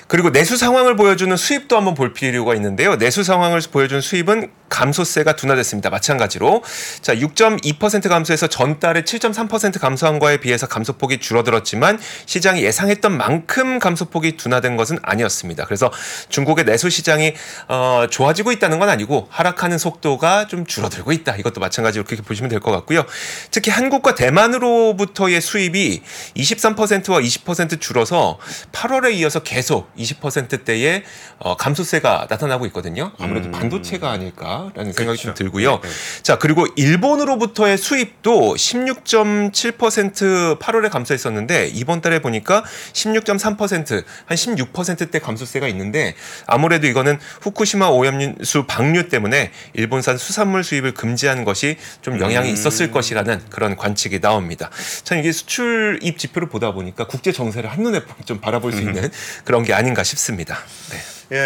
그리고 0.08 0.32
내수 0.32 0.56
상황을 0.58 0.96
보여주는 0.96 1.36
수입도 1.36 1.76
한번 1.76 1.96
볼 1.96 2.14
필요가 2.14 2.54
있는데요. 2.56 2.98
내수 2.98 3.24
상황을 3.24 3.62
보여주는 3.72 4.02
수입은 4.02 4.52
감소세가 4.70 5.36
둔화됐습니다. 5.36 5.90
마찬가지로 5.90 6.64
자 7.02 7.16
6.2% 7.16 8.10
감소해서 8.10 8.48
전달에 8.48 9.04
7.3% 9.04 9.80
감소한 9.80 10.20
거에 10.20 10.38
비해서 10.38 10.68
감소폭이 10.68 11.20
줄어들었지만 11.20 12.00
시장이 12.26 12.64
예상했던 12.64 13.16
만큼 13.16 13.80
감소폭이 13.80 14.38
둔화된 14.38 14.76
것은 14.76 15.00
아니었습니다. 15.02 15.66
그래서 15.66 15.92
중국의 16.30 16.66
내수 16.66 16.90
시장이 16.90 17.34
어, 17.68 18.08
좋아지고 18.10 18.52
있다는 18.52 18.80
건 18.80 18.90
아니고 18.90 19.28
하락하는 19.30 19.78
속도가 19.78 20.48
좀 20.48 20.66
줄어들고 20.66 21.12
있다. 21.14 21.36
이것도 21.38 21.62
마찬가지로 21.62 22.04
그렇게 22.04 22.22
보시면 22.22 22.50
될 22.50 22.60
것 22.60 22.72
같고요. 22.72 23.06
특히 23.52 23.70
한국과 23.70 24.16
대만으로부터의 24.16 25.40
수입이 25.42 26.02
23%와 26.36 27.20
20% 27.20 27.80
줄어서 27.80 28.40
8월에 28.72 29.14
이어서 29.16 29.42
계속 29.42 29.92
20%대의 29.98 31.04
어, 31.38 31.56
감소세가 31.56 32.28
나타나고 32.30 32.66
있거든요. 32.68 33.12
아무래도 33.20 33.50
음. 33.50 33.52
반도체가 33.52 34.10
아닐까라는 34.12 34.94
생각이 34.94 35.18
좀 35.18 35.34
그렇죠. 35.34 35.34
들고요. 35.34 35.80
네, 35.82 35.90
자 36.24 36.38
그리고 36.38 36.66
일본으로부터의 36.75 37.78
수입도 37.78 38.56
16.7% 38.56 40.60
8월에 40.60 40.90
감소했었는데 40.90 41.68
이번 41.68 42.02
달에 42.02 42.20
보니까 42.20 42.64
16.3%한 42.94 44.36
16%대 44.36 45.20
감소세가 45.20 45.68
있는데 45.68 46.16
아무래도 46.48 46.88
이거는 46.88 47.20
후쿠시마 47.42 47.90
오염수 47.90 48.66
방류 48.68 49.10
때문에 49.10 49.52
일본산 49.74 50.18
수산물 50.18 50.64
수입을 50.64 50.94
금지한 50.94 51.44
것이 51.44 51.78
좀 52.02 52.20
영향이 52.20 52.50
음. 52.50 52.54
있었을 52.54 52.92
것이라는 52.92 53.42
그런 53.50 53.75
관측이 53.75 54.20
나옵니다. 54.20 54.70
참 55.04 55.20
이게 55.20 55.32
수출입 55.32 56.18
지표를 56.18 56.50
보다 56.50 56.74
보니까 56.74 57.08
국제 57.08 57.32
정세를 57.32 57.70
한눈에 57.70 58.02
좀 58.25 58.40
바라볼 58.40 58.72
수 58.72 58.80
있는 58.80 59.10
그런 59.44 59.64
게 59.64 59.75
아 59.75 59.82
닌가 59.86 60.04
싶습니다. 60.04 60.58
네. 60.89 60.98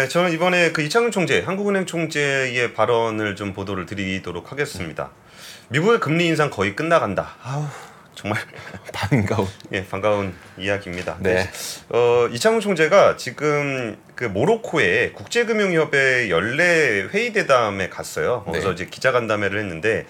예, 0.02 0.08
저는 0.08 0.32
이번에 0.32 0.72
그 0.72 0.82
이창용 0.82 1.10
총재, 1.10 1.40
한국은행 1.40 1.86
총재의 1.86 2.74
발언을 2.74 3.36
좀 3.36 3.52
보도를 3.52 3.86
드리도록 3.86 4.50
하겠습니다. 4.50 5.10
미국의 5.68 6.00
금리 6.00 6.26
인상 6.26 6.50
거의 6.50 6.74
끝나간다. 6.74 7.36
아우, 7.42 7.66
정말 8.14 8.40
반가운. 8.92 9.46
예, 9.72 9.86
반가운 9.86 10.34
이야기입니다. 10.58 11.16
네. 11.20 11.48
어, 11.90 12.28
이창용 12.32 12.60
총재가 12.60 13.16
지금 13.16 13.96
그 14.14 14.24
모로코의 14.24 15.12
국제금융협회 15.14 16.28
연례 16.28 17.08
회의 17.12 17.32
대담에 17.32 17.88
갔어요. 17.88 18.42
거기서 18.44 18.68
네. 18.68 18.74
이제 18.74 18.86
기자간담회를 18.86 19.58
했는데 19.60 20.06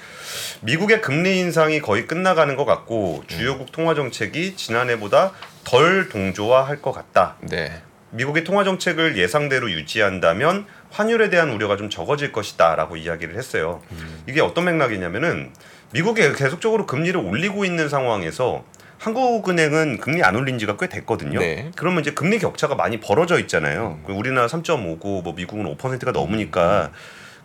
미국의 0.62 1.00
금리 1.00 1.38
인상이 1.38 1.80
거의 1.80 2.06
끝나가는 2.06 2.54
것 2.56 2.64
같고 2.64 3.22
주요국 3.28 3.70
통화 3.70 3.94
정책이 3.94 4.56
지난해보다 4.56 5.32
덜 5.64 6.08
동조화할 6.08 6.82
것 6.82 6.90
같다. 6.92 7.36
네. 7.42 7.82
미국의 8.10 8.44
통화 8.44 8.64
정책을 8.64 9.16
예상대로 9.16 9.70
유지한다면 9.70 10.66
환율에 10.90 11.30
대한 11.30 11.50
우려가 11.50 11.76
좀 11.76 11.90
적어질 11.90 12.32
것이다라고 12.32 12.96
이야기를 12.96 13.36
했어요. 13.36 13.82
이게 14.28 14.40
어떤 14.40 14.64
맥락이냐면은 14.64 15.52
미국이 15.92 16.20
계속적으로 16.34 16.86
금리를 16.86 17.18
올리고 17.20 17.64
있는 17.64 17.88
상황에서 17.88 18.64
한국은행은 18.98 19.98
금리 19.98 20.22
안 20.22 20.36
올린 20.36 20.58
지가 20.58 20.76
꽤 20.76 20.88
됐거든요. 20.88 21.40
네. 21.40 21.70
그러면 21.74 22.00
이제 22.00 22.12
금리 22.12 22.38
격차가 22.38 22.74
많이 22.74 23.00
벌어져 23.00 23.38
있잖아요. 23.40 23.98
그 24.06 24.12
우리나라 24.12 24.46
3.5고 24.46 25.22
뭐 25.22 25.32
미국은 25.34 25.64
5%가 25.76 26.12
넘으니까 26.12 26.90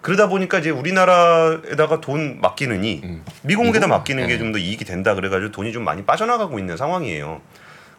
그러다 0.02 0.28
보니까 0.28 0.60
이제 0.60 0.70
우리나라에다가 0.70 2.02
돈 2.02 2.40
맡기느니 2.42 3.02
음. 3.06 3.24
미국에다 3.44 3.88
미국? 3.88 3.88
맡기는 3.88 4.28
게 4.28 4.34
네. 4.34 4.40
좀더 4.40 4.60
이익이 4.60 4.84
된다 4.84 5.16
그래가지고 5.16 5.52
돈이 5.52 5.72
좀 5.72 5.84
많이 5.84 6.04
빠져나가고 6.04 6.60
있는 6.60 6.76
상황이에요. 6.78 7.42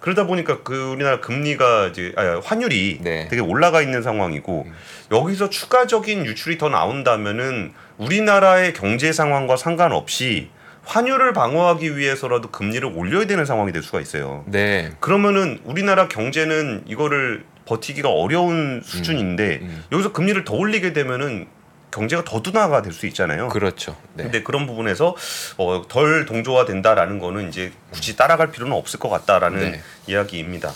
그러다 0.07 0.25
보니까 0.29 0.63
그 0.63 0.93
우리나라 0.93 1.19
금리가 1.19 1.89
이제 1.89 2.13
아, 2.15 2.41
환율이 2.45 3.01
네. 3.03 3.25
음. 3.25 3.29
되게 3.29 3.43
올라가 3.43 3.83
있는 3.83 4.03
상황이고 4.03 4.65
여기서 5.11 5.51
추가적인 5.51 6.25
유출이 6.27 6.59
더 6.59 6.69
나온다면은 6.69 7.73
우리나라의 7.99 8.73
경제 8.73 9.13
상황과 9.13 9.57
상관없이 9.57 10.51
환율을 10.85 11.33
방어하기 11.33 11.97
위해서라도 11.97 12.53
금리를 12.53 12.89
올려야 12.95 13.27
되는 13.27 13.45
상황이 13.45 13.73
될 13.73 13.83
수가 13.83 14.01
있어요. 14.01 14.45
네. 14.47 14.93
그러면은 15.01 15.59
우리나라 15.65 16.07
경제는 16.07 16.85
이거를 16.87 17.43
버티기가 17.65 18.09
어려운 18.09 18.83
수준인데 18.85 19.59
음. 19.61 19.85
여기서 19.91 20.13
금리를 20.13 20.45
더 20.45 20.55
올리게 20.55 20.93
되면은 20.93 21.49
경제가 21.97 22.25
더 22.25 22.43
둔화가 22.43 22.83
될 22.83 22.93
수 22.93 23.07
있잖아요. 23.07 23.49
그렇죠. 23.49 23.97
네. 24.15 24.25
근데 24.25 24.43
그런 24.43 24.67
부분에서 24.67 25.17
어, 25.57 25.83
덜 25.89 26.27
동조화 26.27 26.65
된다라는 26.67 27.19
거는 27.19 27.49
이제 27.49 27.73
굳이 27.91 28.17
따라갈 28.17 28.51
필요는 28.51 28.75
없을 28.75 28.99
것 29.01 29.09
같다라는 29.09 29.73
네. 29.73 29.81
이야기입니다. 30.07 30.73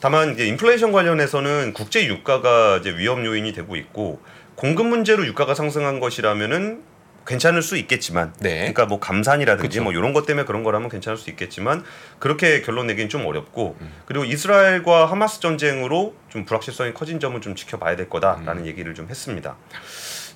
다만 0.00 0.34
이제 0.34 0.46
인플레이션 0.46 0.92
관련해서는 0.92 1.74
국제 1.74 2.06
유가가 2.06 2.78
이제 2.78 2.90
위험 2.96 3.24
요인이 3.24 3.52
되고 3.52 3.76
있고 3.76 4.20
공급 4.54 4.86
문제로 4.86 5.26
유가가 5.26 5.54
상승한 5.54 6.00
것이라면은 6.00 6.82
괜찮을 7.26 7.62
수 7.62 7.76
있겠지만 7.76 8.32
네. 8.40 8.58
그러니까 8.58 8.86
뭐 8.86 8.98
감산이라든지 8.98 9.68
그쵸. 9.68 9.82
뭐 9.82 9.92
이런 9.92 10.12
것 10.12 10.26
때문에 10.26 10.46
그런 10.46 10.64
거라면 10.64 10.88
괜찮을 10.88 11.16
수 11.16 11.30
있겠지만 11.30 11.84
그렇게 12.18 12.62
결론 12.62 12.86
내기는 12.86 13.08
좀 13.08 13.26
어렵고 13.26 13.76
음. 13.80 13.92
그리고 14.06 14.24
이스라엘과 14.24 15.06
하마스 15.06 15.38
전쟁으로 15.40 16.14
좀 16.28 16.44
불확실성이 16.44 16.94
커진 16.94 17.20
점은 17.20 17.40
좀 17.40 17.54
지켜봐야 17.54 17.94
될 17.96 18.06
음. 18.06 18.10
거다라는 18.10 18.66
얘기를 18.66 18.94
좀 18.94 19.08
했습니다. 19.08 19.56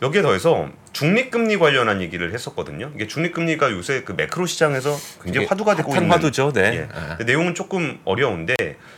여기에 0.05 0.21
더해서 0.21 0.69
중립금리 0.93 1.57
관련한 1.57 2.03
얘기를 2.03 2.35
했었거든요. 2.35 2.93
이게 2.95 3.07
중립금리가 3.07 3.73
요새 3.73 4.03
그 4.03 4.13
매크로 4.13 4.45
시장에서 4.45 4.95
굉장히 5.23 5.47
화두가 5.47 5.77
되고 5.77 5.95
있는 5.95 6.11
화두죠. 6.11 6.53
네. 6.53 6.61
예. 6.61 6.89
아. 6.95 7.17
근데 7.17 7.25
내용은 7.25 7.55
조금 7.55 7.99
어려운데 8.05 8.55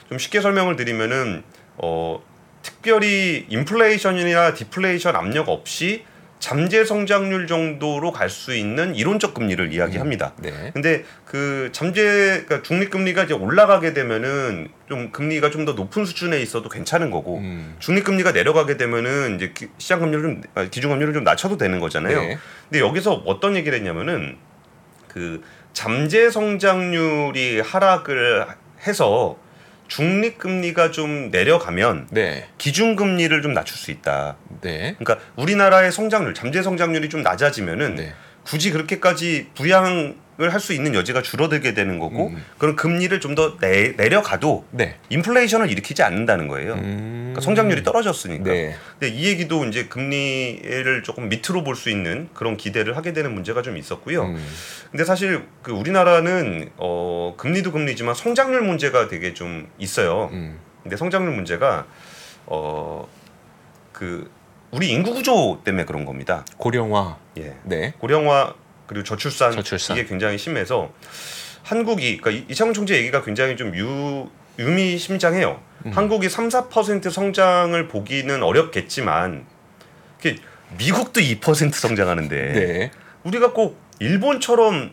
좀 0.08 0.18
쉽게 0.18 0.40
설명을 0.40 0.74
드리면은 0.74 1.44
어 1.76 2.20
특별히 2.62 3.46
인플레이션이나 3.48 4.54
디플레이션 4.54 5.14
압력 5.14 5.48
없이 5.48 6.04
잠재 6.38 6.84
성장률 6.84 7.46
정도로 7.46 8.12
갈 8.12 8.28
수 8.28 8.54
있는 8.54 8.94
이론적 8.94 9.32
금리를 9.34 9.72
이야기합니다. 9.72 10.34
네. 10.38 10.70
근데 10.74 11.04
그 11.24 11.70
잠재 11.72 12.44
그러니까 12.46 12.62
중립 12.62 12.90
금리가 12.90 13.24
이제 13.24 13.34
올라가게 13.34 13.94
되면은 13.94 14.68
좀 14.88 15.10
금리가 15.12 15.50
좀 15.50 15.64
더 15.64 15.72
높은 15.72 16.04
수준에 16.04 16.38
있어도 16.40 16.68
괜찮은 16.68 17.10
거고 17.10 17.38
음. 17.38 17.74
중립 17.80 18.04
금리가 18.04 18.32
내려가게 18.32 18.76
되면은 18.76 19.36
이제 19.36 19.52
기- 19.56 19.68
시장 19.78 19.98
금리를 20.00 20.22
좀 20.22 20.42
아, 20.54 20.64
기준 20.64 20.90
금리를 20.90 21.12
좀 21.14 21.24
낮춰도 21.24 21.56
되는 21.56 21.80
거잖아요. 21.80 22.20
네. 22.20 22.38
근데 22.68 22.80
여기서 22.84 23.22
어떤 23.26 23.56
얘기를 23.56 23.76
했냐면은 23.78 24.36
그 25.08 25.42
잠재 25.72 26.30
성장률이 26.30 27.60
하락을 27.60 28.46
해서 28.86 29.36
중립 29.88 30.38
금리가 30.38 30.90
좀 30.90 31.30
내려가면 31.30 32.08
네. 32.10 32.48
기준 32.58 32.96
금리를 32.96 33.40
좀 33.42 33.52
낮출 33.54 33.76
수 33.76 33.90
있다. 33.90 34.36
네. 34.60 34.96
그러니까 34.98 35.24
우리나라의 35.36 35.92
성장률, 35.92 36.34
잠재 36.34 36.62
성장률이 36.62 37.08
좀 37.08 37.22
낮아지면은 37.22 37.94
네. 37.96 38.14
굳이 38.44 38.70
그렇게까지 38.70 39.48
부양을 39.54 40.16
할 40.38 40.60
수 40.60 40.72
있는 40.74 40.94
여지가 40.94 41.22
줄어들게 41.22 41.72
되는 41.74 41.98
거고 41.98 42.28
음. 42.28 42.44
그런 42.58 42.76
금리를 42.76 43.18
좀 43.20 43.34
더 43.34 43.56
내려가도 43.60 44.64
네. 44.70 44.96
인플레이션을 45.10 45.70
일으키지 45.70 46.02
않는다는 46.02 46.48
거예요. 46.48 46.74
음. 46.74 47.18
그러니까 47.32 47.40
성장률이 47.42 47.82
떨어졌으니까. 47.82 48.44
네. 48.44 48.74
근데 48.98 49.14
이 49.14 49.26
얘기도 49.26 49.64
이제 49.66 49.86
금리를 49.86 51.02
조금 51.02 51.28
밑으로 51.28 51.64
볼 51.64 51.74
수 51.76 51.90
있는 51.90 52.28
그런 52.34 52.56
기대를 52.56 52.96
하게 52.96 53.12
되는 53.12 53.32
문제가 53.34 53.62
좀 53.62 53.76
있었고요. 53.76 54.24
음. 54.24 54.46
근데 54.90 55.04
사실 55.04 55.42
그 55.62 55.72
우리나라는 55.72 56.70
어 56.78 57.34
금리도 57.36 57.72
금리지만 57.72 58.14
성장률 58.14 58.62
문제가 58.62 59.08
되게 59.08 59.34
좀 59.34 59.68
있어요. 59.78 60.30
음. 60.32 60.58
근데 60.82 60.96
성장률 60.96 61.34
문제가 61.34 61.86
어 62.46 63.06
그 63.92 64.30
우리 64.72 64.90
인구 64.90 65.14
구조 65.14 65.60
때문에 65.64 65.86
그런 65.86 66.04
겁니다. 66.04 66.44
고령화. 66.58 67.16
예. 67.38 67.56
네. 67.64 67.94
고령화 67.98 68.52
그리고 68.86 69.04
저출산, 69.04 69.52
저출산. 69.52 69.96
이게 69.96 70.06
굉장히 70.06 70.38
심해서 70.38 70.92
한국이 71.62 72.18
그러니까 72.18 72.30
이- 72.30 72.50
이창훈 72.52 72.74
총재 72.74 72.96
얘기가 72.96 73.22
굉장히 73.22 73.56
좀 73.56 73.74
유, 73.76 74.28
유미심장해요. 74.58 75.60
음. 75.86 75.90
한국이 75.92 76.28
3, 76.28 76.48
4% 76.48 77.10
성장을 77.10 77.88
보기는 77.88 78.42
어렵겠지만 78.42 79.44
미국도 80.78 81.20
2% 81.20 81.72
성장하는데 81.72 82.52
네. 82.52 82.90
우리가 83.24 83.52
꼭 83.52 83.78
일본처럼 83.98 84.90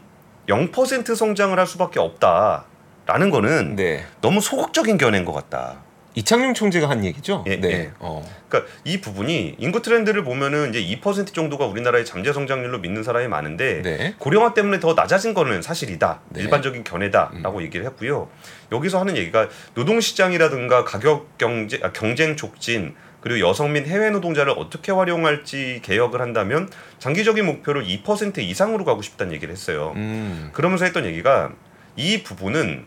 0% 0.47 1.15
성장을 1.15 1.57
할 1.57 1.65
수밖에 1.65 1.99
없다라는 1.99 3.29
거는 3.31 3.75
네. 3.75 4.05
너무 4.21 4.41
소극적인 4.41 4.97
견해인 4.97 5.25
것 5.25 5.33
같다. 5.33 5.81
이창용 6.15 6.53
총재가 6.53 6.89
한 6.89 7.03
얘기죠? 7.05 7.43
예, 7.47 7.59
네. 7.59 7.71
예. 7.71 7.91
어. 7.99 8.23
그러니까 8.47 8.71
이 8.83 9.01
부분이 9.01 9.55
인구 9.57 9.81
트렌드를 9.81 10.23
보면은 10.23 10.69
이제 10.69 10.81
2% 10.81 11.33
정도가 11.33 11.65
우리나라의 11.65 12.05
잠재 12.05 12.33
성장률로 12.33 12.79
믿는 12.79 13.03
사람이 13.03 13.27
많은데 13.27 13.81
네. 13.81 14.15
고령화 14.19 14.53
때문에 14.53 14.79
더 14.79 14.93
낮아진 14.93 15.33
거는 15.33 15.61
사실이다. 15.61 16.21
네. 16.29 16.41
일반적인 16.41 16.83
견해다라고 16.83 17.63
얘기를 17.63 17.85
했고요. 17.87 18.29
여기서 18.71 18.99
하는 18.99 19.17
얘기가 19.17 19.49
노동 19.73 19.99
시장이라든가 19.99 20.83
가격 20.83 21.37
경제 21.37 21.79
아, 21.81 21.91
경쟁 21.91 22.35
촉진 22.35 22.95
그리고 23.21 23.47
여성 23.47 23.71
및 23.71 23.87
해외 23.87 24.09
노동자를 24.09 24.53
어떻게 24.57 24.91
활용할지 24.91 25.79
개혁을 25.81 26.21
한다면 26.21 26.69
장기적인 26.99 27.45
목표를 27.45 27.85
2% 27.85 28.39
이상으로 28.39 28.83
가고 28.83 29.01
싶다는 29.01 29.33
얘기를 29.33 29.51
했어요. 29.51 29.93
음. 29.95 30.49
그러면서 30.51 30.83
했던 30.83 31.05
얘기가 31.05 31.51
이 31.95 32.21
부분은 32.23 32.85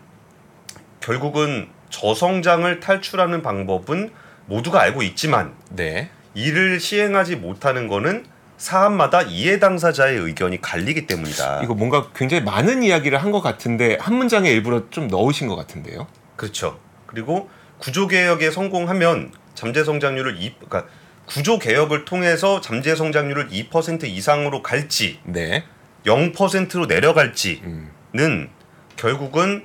결국은 1.00 1.68
저성장을 1.90 2.80
탈출하는 2.80 3.42
방법은 3.42 4.10
모두가 4.46 4.80
알고 4.80 5.02
있지만 5.02 5.54
네. 5.70 6.10
이를 6.34 6.78
시행하지 6.80 7.36
못하는 7.36 7.88
거는 7.88 8.24
사안마다 8.58 9.22
이해 9.22 9.58
당사자의 9.58 10.18
의견이 10.18 10.60
갈리기 10.60 11.06
때문이다. 11.06 11.60
이거 11.62 11.74
뭔가 11.74 12.08
굉장히 12.14 12.42
많은 12.42 12.82
이야기를 12.82 13.22
한 13.22 13.30
것 13.32 13.40
같은데 13.42 13.98
한 14.00 14.14
문장에 14.14 14.50
일부러 14.50 14.88
좀 14.90 15.08
넣으신 15.08 15.46
것 15.48 15.56
같은데요. 15.56 16.06
그렇죠. 16.36 16.78
그리고 17.06 17.50
구조 17.78 18.06
개혁에 18.06 18.50
성공하면 18.50 19.32
잠재 19.54 19.84
성장률을 19.84 20.36
2 20.40 20.54
그러니까 20.58 20.86
구조 21.26 21.58
개혁을 21.58 22.04
통해서 22.04 22.60
잠재 22.60 22.94
성장률을 22.94 23.48
2% 23.48 24.04
이상으로 24.04 24.62
갈지 24.62 25.18
네. 25.24 25.64
0%로 26.06 26.86
내려갈지는 26.86 27.90
음. 28.14 28.48
결국은 28.96 29.64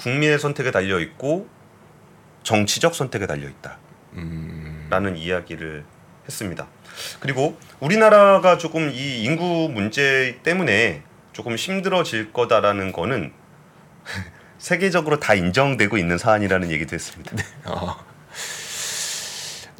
국민의 0.00 0.38
선택에 0.38 0.70
달려 0.70 0.98
있고 0.98 1.46
정치적 2.42 2.94
선택에 2.94 3.26
달려 3.26 3.46
있다. 3.48 3.78
음. 4.14 4.86
라는 4.88 5.16
이야기를 5.16 5.84
했습니다. 6.24 6.66
그리고 7.20 7.58
우리나라가 7.80 8.56
조금 8.56 8.90
이 8.90 9.22
인구 9.22 9.68
문제 9.70 10.38
때문에 10.42 11.02
조금 11.32 11.54
힘들어질 11.54 12.32
거다라는 12.32 12.92
거는 12.92 13.32
세계적으로 14.58 15.20
다 15.20 15.34
인정되고 15.34 15.98
있는 15.98 16.16
사안이라는 16.16 16.70
얘기도 16.70 16.94
했습니다. 16.94 17.36
어. 17.66 17.96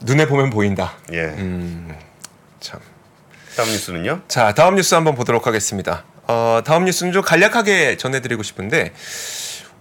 눈에 0.03 0.27
보면 0.27 0.51
보인다. 0.51 0.97
예. 1.13 1.25
음. 1.25 1.95
참. 2.61 2.79
다음 3.57 3.69
뉴스는요? 3.69 4.23
자, 4.29 4.53
다음 4.55 4.77
뉴스 4.77 4.95
한번 4.95 5.15
보도록 5.15 5.47
하겠습니다. 5.47 6.05
어, 6.27 6.61
다음 6.65 6.85
뉴스는 6.85 7.13
좀 7.13 7.23
간략하게 7.23 7.97
전해드리고 7.97 8.43
싶은데 8.43 8.93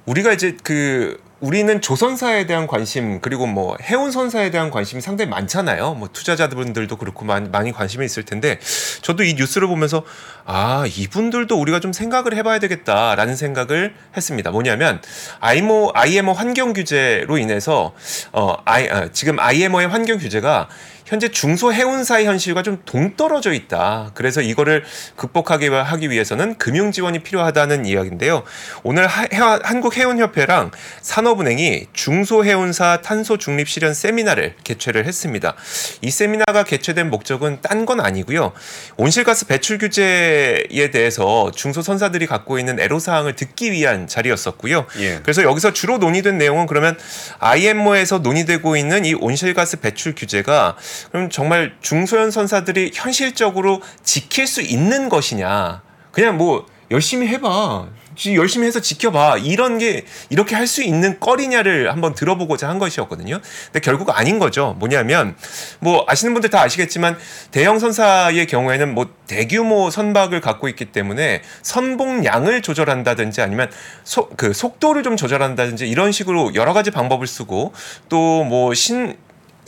우리가 0.06 0.34
이제 0.34 0.58
그 0.64 1.22
우리는 1.42 1.80
조선사에 1.82 2.46
대한 2.48 2.68
관심 2.68 3.22
그리고 3.22 3.48
뭐 3.48 3.78
해운 3.82 4.12
선사에 4.12 4.52
대한 4.52 4.72
관심이 4.72 5.02
상당히 5.02 5.30
많잖아요. 5.30 5.94
뭐 5.94 6.10
투자자분들도 6.12 6.98
그렇고 6.98 7.24
많이, 7.26 7.72
관심이 7.72 8.06
있을 8.06 8.24
텐데 8.24 8.60
저도 9.02 9.24
이 9.24 9.36
뉴스를 9.36 9.68
보면서 9.68 10.04
아 10.46 10.86
이분들도 10.86 11.58
우리가 11.58 11.80
좀 11.80 11.94
생각을 11.94 12.36
해봐야 12.36 12.60
되겠다라는 12.60 13.36
생각을 13.38 13.94
했습니다. 14.18 14.52
뭐냐면 14.52 15.02
IMO 15.40 15.92
IMO 15.94 16.34
환경 16.34 16.74
규제로 16.74 17.38
인해서 17.38 17.94
어 18.34 18.58
I, 18.66 18.90
아, 18.90 19.10
지금 19.14 19.40
IMO의 19.40 19.88
환경 19.88 20.18
규제가 20.18 20.68
현재 21.10 21.28
중소 21.28 21.74
해운사의 21.74 22.28
현실과 22.28 22.62
좀 22.62 22.84
동떨어져 22.86 23.54
있다. 23.54 24.12
그래서 24.14 24.42
이거를 24.42 24.84
극복하기 25.16 25.68
하기 25.70 26.12
위해서는 26.12 26.56
금융 26.60 26.92
지원이 26.92 27.20
필요하다는 27.24 27.88
이야기인데요. 27.88 28.44
오늘 28.84 29.08
하, 29.08 29.24
해, 29.24 29.28
한국해운협회랑 29.64 30.70
산업은행이 31.02 31.88
중소해운사 31.94 33.02
탄소 33.02 33.38
중립 33.38 33.68
실현 33.68 33.96
세미나를 33.96 34.54
개최를 34.64 35.08
했습니다. 35.08 35.56
이 36.04 36.12
세미나가 36.12 36.64
개최된 36.64 37.10
목적은 37.10 37.62
딴 37.62 37.80
건 37.86 38.02
아니고요. 38.02 38.52
온실가스 38.98 39.48
배출 39.48 39.78
규제에 39.78 40.92
대해서 40.92 41.50
중소 41.56 41.82
선사들이 41.82 42.28
갖고 42.28 42.60
있는 42.60 42.78
애로 42.78 43.00
사항을 43.00 43.38
듣기 43.38 43.72
위한 43.72 44.06
자리였었고요. 44.06 44.86
예. 45.00 45.20
그래서 45.24 45.44
여기서 45.44 45.72
주로 45.72 45.98
논의된 45.98 46.38
내용은 46.38 46.68
그러면 46.68 47.00
IMO에서 47.40 48.20
논의되고 48.20 48.76
있는 48.76 49.06
이 49.06 49.14
온실가스 49.14 49.80
배출 49.80 50.14
규제가 50.14 50.76
그럼 51.12 51.30
정말 51.30 51.76
중소형 51.82 52.32
선사들이 52.32 52.92
현실적으로 52.94 53.82
지킬 54.04 54.48
수 54.48 54.62
있는 54.62 55.10
것이냐? 55.10 55.82
그냥 56.12 56.38
뭐 56.38 56.66
열심히 56.92 57.28
해봐. 57.28 57.88
지- 58.16 58.36
열심히 58.36 58.68
해서 58.68 58.82
지켜봐. 58.82 59.38
이런 59.38 59.78
게 59.78 60.04
이렇게 60.30 60.54
할 60.56 60.68
수 60.68 60.84
있는 60.84 61.20
거리냐를 61.22 61.90
한번 61.92 62.14
들어보고자 62.14 62.68
한 62.68 62.78
것이었거든요. 62.78 63.40
근데 63.68 63.80
결국 63.80 64.10
아닌 64.18 64.40
거죠. 64.40 64.76
뭐냐면 64.80 65.36
뭐 65.80 66.04
아시는 66.08 66.34
분들 66.34 66.50
다 66.50 66.62
아시겠지만 66.62 67.18
대형 67.52 67.80
선사의 67.80 68.46
경우에는 68.48 68.94
뭐 68.94 69.08
대규모 69.28 69.90
선박을 69.90 70.42
갖고 70.42 70.68
있기 70.68 70.86
때문에 70.92 71.44
선봉량을 71.62 72.62
조절한다든지 72.62 73.42
아니면 73.42 73.72
속그 74.04 74.52
속도를 74.54 75.04
좀 75.04 75.16
조절한다든지 75.16 75.88
이런 75.88 76.12
식으로 76.12 76.56
여러 76.56 76.74
가지 76.74 76.92
방법을 76.92 77.26
쓰고 77.26 77.72
또 78.10 78.44
뭐신 78.44 79.16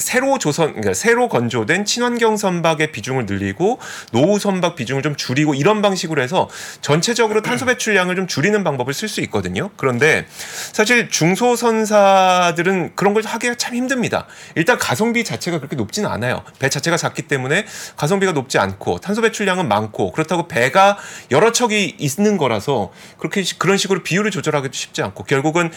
새로 0.02 0.38
조선 0.40 0.70
그러니까 0.72 0.94
새로 0.94 1.30
건조된 1.30 1.86
친환경 1.86 2.36
선박의 2.38 2.92
비중을 2.92 3.26
늘리고 3.26 3.80
노후 4.12 4.40
선박 4.40 4.76
비중을 4.76 5.02
좀 5.04 5.16
줄이고 5.16 5.54
이런 5.56 5.82
방식으로 5.82 6.22
해서 6.22 6.50
전체적으로 6.82 7.42
탄소 7.42 7.66
배출량을 7.66 8.16
좀 8.16 8.28
줄이는 8.28 8.64
방법을 8.64 8.94
쓸 8.94 9.08
수 9.08 9.22
있거든요. 9.22 9.70
그런데 9.78 10.26
사실 10.74 11.10
중소선사들은 11.10 12.96
그런 12.96 13.14
걸 13.14 13.24
하기가 13.26 13.56
참 13.56 13.76
힘듭니다. 13.76 14.26
일단 14.56 14.78
가성비 14.78 15.24
자체가 15.24 15.58
그렇게 15.60 15.76
높지는 15.76 16.10
않아요. 16.10 16.44
배 16.60 16.70
자체가 16.70 16.98
작기 16.98 17.24
때문에 17.24 17.66
가성비가 17.96 18.32
높지 18.32 18.58
않고 18.58 19.00
탄소 19.00 19.22
배출량은 19.22 19.68
많고 19.68 20.12
그렇다고 20.12 20.48
배가 20.48 20.98
여러 21.32 21.52
척이 21.52 21.96
있는 22.00 22.38
거라서 22.38 22.92
그렇게 23.18 23.44
시- 23.44 23.58
그런 23.60 23.78
식으로 23.78 24.04
비율을 24.04 24.32
조절하기도 24.32 24.74
쉽지 24.74 25.02
않고 25.04 25.24
결국은 25.24 25.72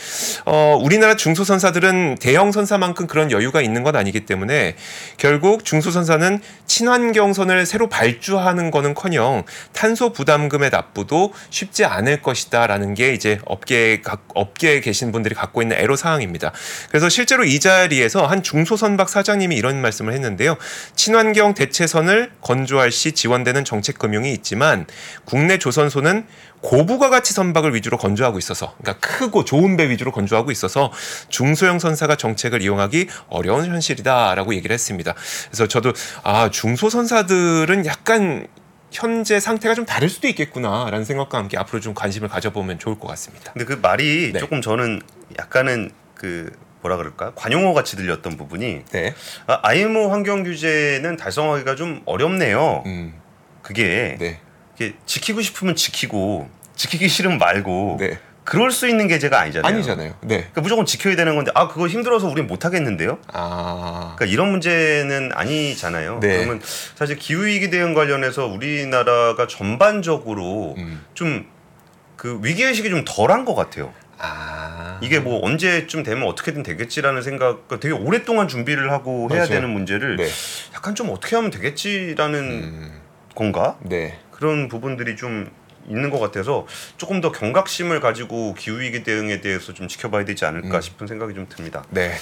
어 0.47 0.79
우리나라 0.81 1.17
중소선사들은 1.17 2.17
대형 2.21 2.53
선사만큼 2.53 3.07
그런 3.07 3.31
여유가 3.31 3.61
있는 3.61 3.83
건 3.83 3.97
아니기 3.97 4.14
부분이기 4.15 4.21
때문에 4.27 4.77
결국 5.17 5.65
중소선사는 5.65 6.41
친환경선을 6.67 7.67
새로 7.67 7.89
발주하는 7.89 8.71
거는커녕 8.71 9.45
탄소 9.73 10.13
부담금의 10.13 10.71
납부도 10.71 11.35
쉽지 11.51 11.85
않을 11.85 12.23
것이다라는 12.23 12.95
게 12.95 13.13
이제 13.13 13.39
업계에 13.45 14.01
각- 14.01 14.25
업계에 14.35 14.81
계신 14.81 15.11
분들이 15.13 15.35
갖고 15.35 15.61
있는 15.61 15.77
애로 15.77 15.97
사항입니다. 15.97 16.53
그래서 16.89 17.09
실제로 17.09 17.45
이 17.45 17.59
자리에서 17.61 18.25
한 18.27 18.43
중소선박 18.43 19.09
사장님이 19.09 19.57
이런 19.57 19.81
말씀을 19.83 20.13
했는데요. 20.15 20.57
친환경 20.95 21.55
대체선을 21.55 22.31
건조할 22.41 22.93
시 22.93 23.13
지원되는 23.13 23.65
정책 23.65 23.99
금융이 23.99 24.33
있지만 24.33 24.87
국내 25.25 25.59
조선소는 25.59 26.27
고부가 26.65 27.11
가치 27.11 27.35
선박을 27.35 27.75
위주로 27.75 27.99
건조하고 27.99 28.39
있어서 28.39 28.75
그러니까 28.81 29.07
크고 29.07 29.45
좋은 29.45 29.77
배 29.77 29.91
위주로 29.91 30.11
건조하고 30.13 30.51
있어서 30.51 30.91
중소형 31.29 31.79
선사가 31.79 32.17
정책을 32.17 32.63
이용하기 32.63 33.09
어려운 33.29 33.67
현실이다라고 33.67 34.55
얘기를 34.55 34.73
했습니다. 34.73 35.15
그래서 35.49 35.69
저도 35.69 35.93
아 36.23 36.51
중소 36.51 36.89
선사들은 36.89 37.85
약간 37.85 38.47
현재 38.91 39.41
상태가 39.41 39.75
좀 39.75 39.85
다를 39.85 40.09
수도 40.09 40.27
있겠구나라는 40.27 41.05
생각과 41.05 41.37
함께 41.37 41.59
앞으로 41.59 41.81
좀 41.81 41.93
관심을 41.93 42.29
가져보면 42.31 42.79
좋을 42.79 42.99
것 42.99 43.09
같습니다. 43.09 43.53
근데 43.53 43.67
그 43.67 43.75
말이 43.75 44.33
네. 44.33 44.39
조금 44.39 44.63
저는 44.63 45.03
약간은 45.39 45.91
그 46.15 46.51
뭐라 46.81 46.97
그럴까 46.97 47.33
관용어 47.35 47.75
같이 47.75 47.97
들렸던 47.97 48.39
부분이 48.39 48.85
네. 48.91 49.15
아, 49.47 49.61
IMO 49.65 50.11
환경 50.11 50.45
규제는 50.45 51.19
달성하기가 51.19 51.75
좀 51.75 52.01
어렵네요. 52.07 52.85
음. 52.87 53.21
그게 53.61 54.17
네. 54.19 54.41
이게 54.77 54.95
지키고 55.07 55.41
싶으면 55.41 55.77
지키고 55.77 56.49
지키기 56.77 57.09
싫으면 57.09 57.39
말고 57.39 57.97
네. 58.01 58.19
그럴 58.45 58.71
수 58.71 58.87
있는 58.87 59.09
게제가 59.09 59.41
아니잖아요. 59.41 59.75
아니잖아요. 59.75 60.15
네. 60.21 60.37
그러니까 60.37 60.61
무조건 60.61 60.85
지켜야 60.85 61.17
되는 61.17 61.35
건데 61.35 61.51
아 61.55 61.67
그거 61.67 61.89
힘들어서 61.89 62.29
우린 62.29 62.47
못 62.47 62.65
하겠는데요. 62.65 63.19
아. 63.33 64.15
그러니까 64.17 64.33
이런 64.33 64.51
문제는 64.51 65.31
아니잖아요. 65.33 66.21
네. 66.21 66.39
그러면 66.39 66.61
사실 66.95 67.17
기후 67.17 67.47
위기 67.47 67.71
대응 67.71 67.95
관련해서 67.95 68.47
우리나라가 68.47 69.47
전반적으로 69.47 70.75
음. 70.77 71.03
좀그 71.15 72.41
위기 72.43 72.65
의식이 72.65 72.91
좀 72.91 73.05
덜한 73.07 73.47
것 73.47 73.55
같아요. 73.55 73.95
아. 74.19 74.99
이게 75.01 75.19
뭐 75.21 75.45
언제쯤 75.45 76.03
되면 76.03 76.29
어떻게든 76.29 76.63
되겠지라는 76.63 77.23
생각, 77.23 77.69
되게 77.81 77.93
오랫동안 77.93 78.47
준비를 78.47 78.93
하고 78.93 79.29
해야 79.31 79.41
맞아요. 79.41 79.49
되는 79.49 79.71
문제를 79.71 80.17
네. 80.17 80.29
약간 80.75 80.95
좀 80.95 81.11
어떻게 81.11 81.35
하면 81.37 81.51
되겠지라는 81.51 82.39
음. 82.39 83.01
건가 83.35 83.77
네. 83.81 84.19
그런 84.35 84.67
부분들이 84.69 85.15
좀 85.17 85.49
있는 85.89 86.11
것 86.11 86.19
같아서 86.19 86.67
조금 86.97 87.21
더 87.21 87.31
경각심을 87.31 88.01
가지고 88.01 88.55
기후 88.55 88.81
위기 88.81 89.05
대응에 89.05 89.41
대해서 89.41 89.73
좀 89.73 89.87
지켜봐야 89.87 90.25
되지 90.25 90.45
않을까 90.45 90.79
음. 90.79 90.81
싶은 90.81 91.07
생각이 91.07 91.35
좀 91.35 91.47
듭니다. 91.49 91.85
네. 91.91 92.13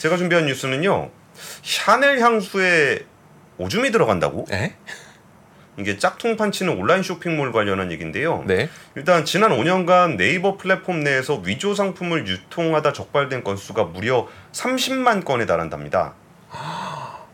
제가 0.00 0.16
준비한 0.18 0.46
뉴스는요, 0.46 1.10
샤넬 1.62 2.20
향수에 2.20 3.06
오줌이 3.56 3.90
들어간다고? 3.90 4.46
에? 4.52 4.74
이게 5.78 5.96
짝퉁 5.96 6.36
판치는 6.36 6.76
온라인 6.76 7.02
쇼핑몰 7.02 7.52
관련한 7.52 7.90
얘기인데요. 7.90 8.44
네. 8.46 8.68
일단 8.94 9.24
지난 9.24 9.52
5년간 9.52 10.16
네이버 10.16 10.58
플랫폼 10.58 11.00
내에서 11.00 11.36
위조 11.36 11.74
상품을 11.74 12.26
유통하다 12.26 12.92
적발된 12.92 13.44
건수가 13.44 13.84
무려 13.84 14.28
30만 14.52 15.24
건에 15.24 15.46
달한답니다. 15.46 16.14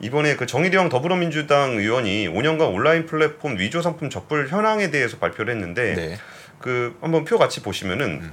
이번에 0.00 0.36
그 0.36 0.46
정일영 0.46 0.88
더불어민주당 0.88 1.72
의원이 1.72 2.28
5년간 2.28 2.72
온라인 2.72 3.06
플랫폼 3.06 3.58
위조 3.58 3.82
상품 3.82 4.10
적발 4.10 4.48
현황에 4.48 4.90
대해서 4.90 5.18
발표를 5.18 5.52
했는데 5.54 5.94
네. 5.94 6.18
그 6.60 6.96
한번 7.00 7.24
표 7.24 7.38
같이 7.38 7.62
보시면은 7.62 8.20
음. 8.22 8.32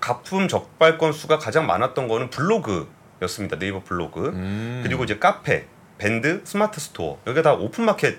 가품 0.00 0.48
적발 0.48 0.98
건수가 0.98 1.38
가장 1.38 1.66
많았던 1.66 2.08
거는 2.08 2.30
블로그였습니다. 2.30 3.58
네이버 3.58 3.82
블로그. 3.82 4.28
음. 4.28 4.80
그리고 4.84 5.04
이제 5.04 5.18
카페, 5.18 5.66
밴드, 5.98 6.40
스마트 6.44 6.80
스토어. 6.80 7.18
여기가 7.26 7.42
다 7.42 7.52
오픈 7.54 7.84
마켓 7.84 8.18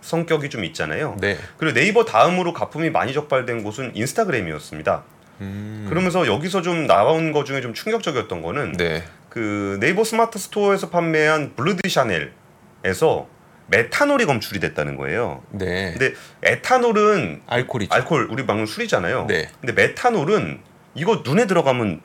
성격이 0.00 0.50
좀 0.50 0.64
있잖아요. 0.64 1.16
네. 1.20 1.38
그리고 1.56 1.74
네이버 1.74 2.04
다음으로 2.04 2.52
가품이 2.52 2.90
많이 2.90 3.12
적발된 3.12 3.62
곳은 3.62 3.92
인스타그램이었습니다. 3.94 5.04
음. 5.40 5.86
그러면서 5.88 6.26
여기서 6.26 6.62
좀 6.62 6.86
나온 6.86 7.32
것 7.32 7.44
중에 7.44 7.60
좀 7.60 7.72
충격적이었던 7.72 8.42
거는 8.42 8.72
네. 8.72 9.04
그 9.32 9.78
네이버 9.80 10.04
스마트 10.04 10.38
스토어에서 10.38 10.90
판매한 10.90 11.54
블루 11.56 11.77
드 11.77 11.88
샤넬에서 11.88 13.26
메탄올이 13.68 14.26
검출이 14.26 14.60
됐다는 14.60 14.98
거예요. 14.98 15.42
네. 15.52 15.92
근데 15.92 16.12
에탄올은 16.42 17.40
알코올이죠. 17.46 17.94
알코올 17.94 18.28
우리 18.30 18.44
방금 18.44 18.66
술이잖아요. 18.66 19.24
네. 19.28 19.48
근데 19.62 19.72
메탄올은 19.72 20.60
이거 20.94 21.22
눈에 21.24 21.46
들어가면 21.46 22.02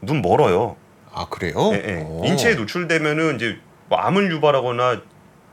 눈 0.00 0.22
멀어요. 0.22 0.76
아 1.12 1.26
그래요? 1.28 1.54
예, 1.74 1.82
예. 1.86 2.02
오. 2.08 2.22
인체에 2.24 2.54
노출되면은 2.54 3.36
이제 3.36 3.58
뭐 3.90 3.98
암을 3.98 4.32
유발하거나 4.32 5.02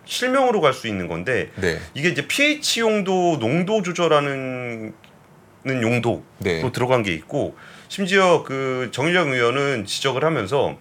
실명으로 0.06 0.62
갈 0.62 0.74
수 0.74 0.88
있는 0.88 1.10
건데 1.10 1.52
네. 1.56 1.78
이게 1.94 2.08
이제 2.08 2.26
pH 2.26 2.80
용도 2.80 3.38
농도 3.38 3.82
조절하는 3.82 4.94
는 5.66 5.82
용도로 5.82 6.24
네. 6.38 6.72
들어간 6.72 7.04
게 7.04 7.12
있고 7.14 7.58
심지어 7.90 8.44
그 8.44 8.90
정의정 8.94 9.32
의원은 9.32 9.86
지적을 9.86 10.24
하면서 10.24 10.78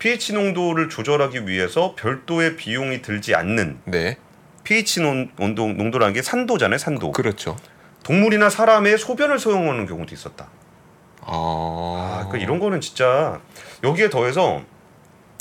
pH 0.00 0.32
농도를 0.32 0.88
조절하기 0.88 1.46
위해서 1.46 1.94
별도의 1.94 2.56
비용이 2.56 3.02
들지 3.02 3.34
않는 3.34 3.80
네. 3.84 4.16
pH 4.64 5.00
논, 5.02 5.30
온도 5.38 5.68
농도라는 5.68 6.14
게 6.14 6.22
산도잖아요, 6.22 6.78
산도. 6.78 7.12
그렇죠. 7.12 7.56
동물이나 8.02 8.48
사람의 8.48 8.96
소변을 8.98 9.38
사용하는 9.38 9.86
경우도 9.86 10.14
있었다. 10.14 10.48
아. 11.20 12.24
아, 12.24 12.28
그 12.30 12.38
이런 12.38 12.58
거는 12.58 12.80
진짜 12.80 13.40
여기에 13.84 14.08
더해서 14.08 14.62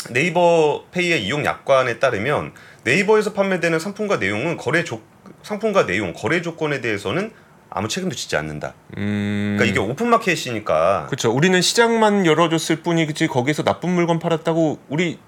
네이버 0.10 0.84
페이의 0.92 1.24
이용 1.24 1.46
약관에 1.46 2.00
따르면 2.00 2.54
네이버에서 2.84 3.34
판매되는 3.34 3.80
상품과 3.80 4.18
내용은 4.18 4.58
거래 4.58 4.84
조 4.84 5.02
상품과 5.42 5.86
내용 5.86 6.14
거래 6.14 6.42
조건에 6.42 6.82
대해서는 6.82 7.32
아무 7.70 7.88
책임도 7.88 8.16
지지 8.16 8.36
않는다. 8.36 8.74
음. 8.98 9.56
그러니까 9.58 9.66
이게 9.66 9.80
오픈 9.80 10.10
마켓이니까 10.10 11.06
그렇죠. 11.08 11.32
우리는 11.32 11.60
시장만 11.62 12.26
열어줬을 12.26 12.78
뿐이지 12.82 13.28
거기서 13.28 13.64
나쁜 13.64 13.92
물건 13.92 14.20
팔았다고 14.20 14.80
우리 14.90 15.20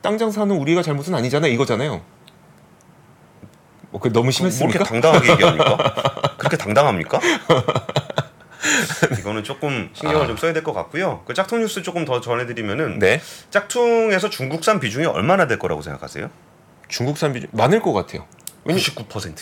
땅 0.00 0.16
장사는 0.16 0.54
우리가 0.54 0.82
잘못은 0.82 1.14
아니잖아 1.14 1.48
이거잖아요. 1.48 2.00
뭐, 3.90 4.00
그 4.00 4.12
너무 4.12 4.24
뭐 4.24 4.30
심했습니까? 4.30 4.76
이렇게 4.76 4.88
당당하게 4.88 5.32
얘기합니까? 5.32 5.76
그렇게 6.38 6.56
당당합니까? 6.56 7.18
이거는 9.18 9.42
조금 9.44 9.88
신경을 9.94 10.24
아. 10.24 10.26
좀 10.26 10.36
써야 10.36 10.52
될 10.52 10.62
것 10.62 10.72
같고요. 10.72 11.22
그 11.26 11.32
짝퉁 11.34 11.60
뉴스 11.60 11.82
조금 11.82 12.04
더 12.04 12.20
전해드리면은 12.20 12.98
네. 12.98 13.20
짝퉁에서 13.50 14.30
중국산 14.30 14.78
비중이 14.80 15.06
얼마나 15.06 15.46
될 15.46 15.58
거라고 15.58 15.80
생각하세요? 15.82 16.28
중국산 16.88 17.32
비중 17.32 17.48
많을 17.52 17.80
것 17.80 17.92
같아요. 17.92 18.26
왜냐- 18.64 18.78
99%. 18.80 19.34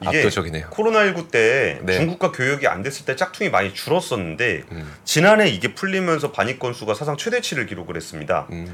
이게 0.00 0.18
압도적이네요. 0.18 0.70
코로나19 0.70 1.30
때 1.30 1.80
네. 1.82 1.94
중국과 1.98 2.32
교역이 2.32 2.66
안 2.68 2.82
됐을 2.82 3.04
때 3.04 3.16
짝퉁이 3.16 3.50
많이 3.50 3.74
줄었었는데 3.74 4.62
음. 4.70 4.92
지난해 5.04 5.48
이게 5.48 5.74
풀리면서 5.74 6.30
반입 6.32 6.58
건수가 6.58 6.94
사상 6.94 7.16
최대치를 7.16 7.66
기록을 7.66 7.96
했습니다. 7.96 8.46
음. 8.52 8.66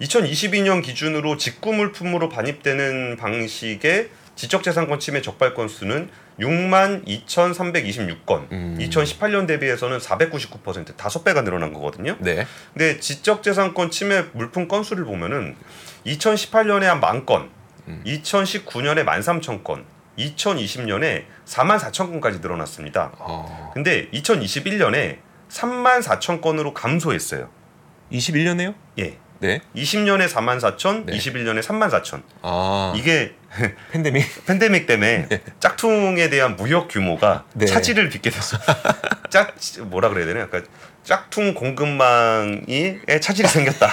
2022년 0.00 0.82
기준으로 0.82 1.36
직구 1.36 1.72
물품으로 1.72 2.28
반입되는 2.28 3.16
방식의 3.16 4.08
지적재산권 4.36 4.98
침해 4.98 5.22
적발 5.22 5.54
건수는 5.54 6.08
6만 6.40 7.06
2,326건. 7.06 8.50
음. 8.50 8.76
2018년 8.80 9.46
대비해서는 9.46 9.98
499% 9.98 10.96
다섯 10.96 11.22
배가 11.22 11.42
늘어난 11.42 11.72
거거든요. 11.72 12.16
네. 12.18 12.44
근데 12.72 12.98
지적재산권 12.98 13.92
침해 13.92 14.24
물품 14.32 14.66
건수를 14.66 15.04
보면은 15.04 15.54
2018년에 16.06 16.82
한 16.82 17.00
만 17.00 17.24
건, 17.26 17.48
음. 17.86 18.02
2019년에 18.04 19.04
만 19.04 19.22
삼천 19.22 19.62
건, 19.62 19.84
2020년에 20.18 21.24
4만 21.46 21.78
4천 21.78 22.10
건까지 22.10 22.40
늘어났습니다. 22.40 23.12
어. 23.18 23.70
근데 23.74 24.08
2021년에 24.10 25.18
3만 25.50 26.02
4천 26.02 26.40
건으로 26.40 26.74
감소했어요. 26.74 27.50
21년에요? 28.12 28.74
예. 28.98 29.18
네. 29.40 29.60
20년에 29.76 30.28
4만 30.28 30.58
4천, 30.58 31.04
네. 31.06 31.18
21년에 31.18 31.62
3만 31.62 31.90
4천. 31.90 32.22
아. 32.42 32.92
이게 32.96 33.34
팬데믹. 33.92 34.24
팬데믹 34.46 34.86
때문에 34.86 35.28
짝퉁에 35.60 36.30
대한 36.30 36.56
무역 36.56 36.88
규모가 36.88 37.44
네. 37.54 37.66
차질을 37.66 38.08
빚게 38.08 38.30
됐어. 38.30 38.56
짝 39.30 39.54
뭐라 39.82 40.08
그래야 40.08 40.26
되나? 40.26 40.40
약간 40.40 40.66
짝퉁 41.02 41.54
공급망이에 41.54 43.00
차질이 43.20 43.46
생겼다. 43.48 43.90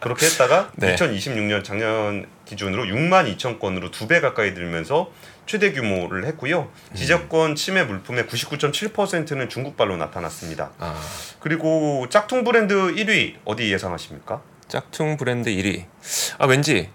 그렇게 0.00 0.26
했다가 0.26 0.70
네. 0.76 0.94
2026년 0.94 1.64
작년 1.64 2.26
기준으로 2.46 2.84
6만 2.84 3.36
2천 3.36 3.58
건으로 3.58 3.90
두 3.90 4.06
배 4.06 4.20
가까이 4.20 4.52
늘면서 4.52 5.10
최대 5.46 5.72
규모를 5.72 6.24
했고요. 6.26 6.70
지적권 6.94 7.54
침해 7.56 7.82
물품의 7.84 8.24
99.7%는 8.24 9.48
중국발로 9.48 9.96
나타났습니다. 9.96 10.70
아. 10.78 11.00
그리고 11.40 12.06
짝퉁 12.08 12.44
브랜드 12.44 12.74
1위 12.74 13.36
어디 13.44 13.72
예상하십니까? 13.72 14.42
짝퉁 14.68 15.16
브랜드 15.16 15.50
1위. 15.50 15.84
아 16.38 16.46
왠지 16.46 16.88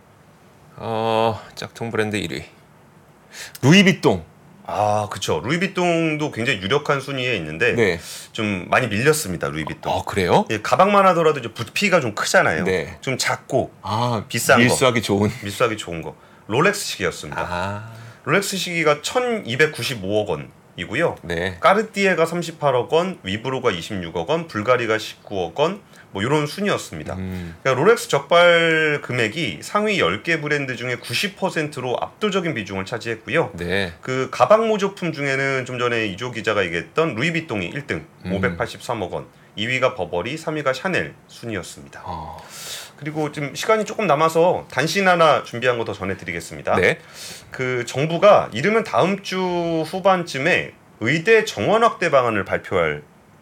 어 0.77 1.39
짝퉁 1.55 1.91
브랜드 1.91 2.17
1위. 2.17 2.43
루이비통. 3.61 4.25
아, 4.71 5.07
그쵸. 5.09 5.41
루이비통도 5.43 6.31
굉장히 6.31 6.61
유력한 6.61 7.01
순위에 7.01 7.35
있는데 7.35 7.73
네. 7.73 7.99
좀 8.31 8.67
많이 8.69 8.87
밀렸습니다. 8.87 9.49
루이비통. 9.49 9.91
어 9.91 10.03
그래요? 10.03 10.45
예, 10.49 10.61
가방만 10.61 11.05
하더라도 11.07 11.39
이제 11.39 11.49
부피가 11.51 11.99
좀 11.99 12.15
크잖아요. 12.15 12.63
네. 12.63 12.97
좀 13.01 13.17
작고 13.17 13.71
아 13.81 14.23
비싼 14.27 14.57
거. 14.57 14.63
밀수하기 14.63 15.01
좋은. 15.01 15.29
밀수하기 15.43 15.77
좋은 15.77 16.01
거. 16.01 16.15
롤렉스 16.47 16.85
시계였습니다. 16.85 17.41
아 17.49 17.91
롤렉스 18.23 18.57
시계가 18.57 18.97
1,295억 19.01 20.27
원이고요. 20.77 21.15
네. 21.23 21.57
까르띠에가 21.59 22.25
38억 22.25 22.89
원, 22.91 23.19
위블로가 23.23 23.71
26억 23.71 24.27
원, 24.27 24.47
불가리가 24.47 24.97
19억 24.97 25.55
원, 25.59 25.81
뭐 26.11 26.21
이런 26.21 26.45
순이었습니다. 26.45 27.15
음, 27.15 27.55
그러니까 27.61 27.81
롤렉스 27.81 28.09
적발 28.09 28.99
금액이 29.01 29.59
상위 29.61 29.97
10개 29.99 30.41
브랜드 30.41 30.75
중에 30.75 30.97
90%로 30.97 31.97
압도적인 31.99 32.53
비중을 32.53 32.85
차지했고요. 32.85 33.51
네. 33.53 33.93
그 34.01 34.29
가방 34.31 34.67
모조품 34.67 35.13
중에는 35.13 35.65
좀 35.65 35.79
전에 35.79 36.05
이주호 36.07 36.31
기자가 36.31 36.65
얘기했던 36.65 37.15
루이비통이 37.15 37.71
1등, 37.71 38.03
음. 38.25 38.41
583억 38.41 39.11
원, 39.11 39.25
2위가 39.57 39.95
버버리, 39.95 40.35
3위가 40.35 40.73
샤넬 40.73 41.13
순이었습니다. 41.27 42.01
어, 42.05 42.37
그리고 42.97 43.31
지금 43.31 43.55
시간이 43.55 43.85
조금 43.85 44.05
남아서 44.05 44.67
단신 44.69 45.07
하나 45.07 45.43
준비한 45.43 45.77
거 45.77 45.85
더 45.85 45.93
전해드리겠습니다. 45.93 46.75
네. 46.75 46.99
그 47.49 47.83
정부가 47.87 48.49
이르면 48.53 48.83
다음 48.83 49.23
주 49.23 49.39
후반쯤에 49.87 50.73
의대 50.99 51.45
정원 51.45 51.83
확대 51.83 52.11
방안을 52.11 52.45
발표할 52.45 53.01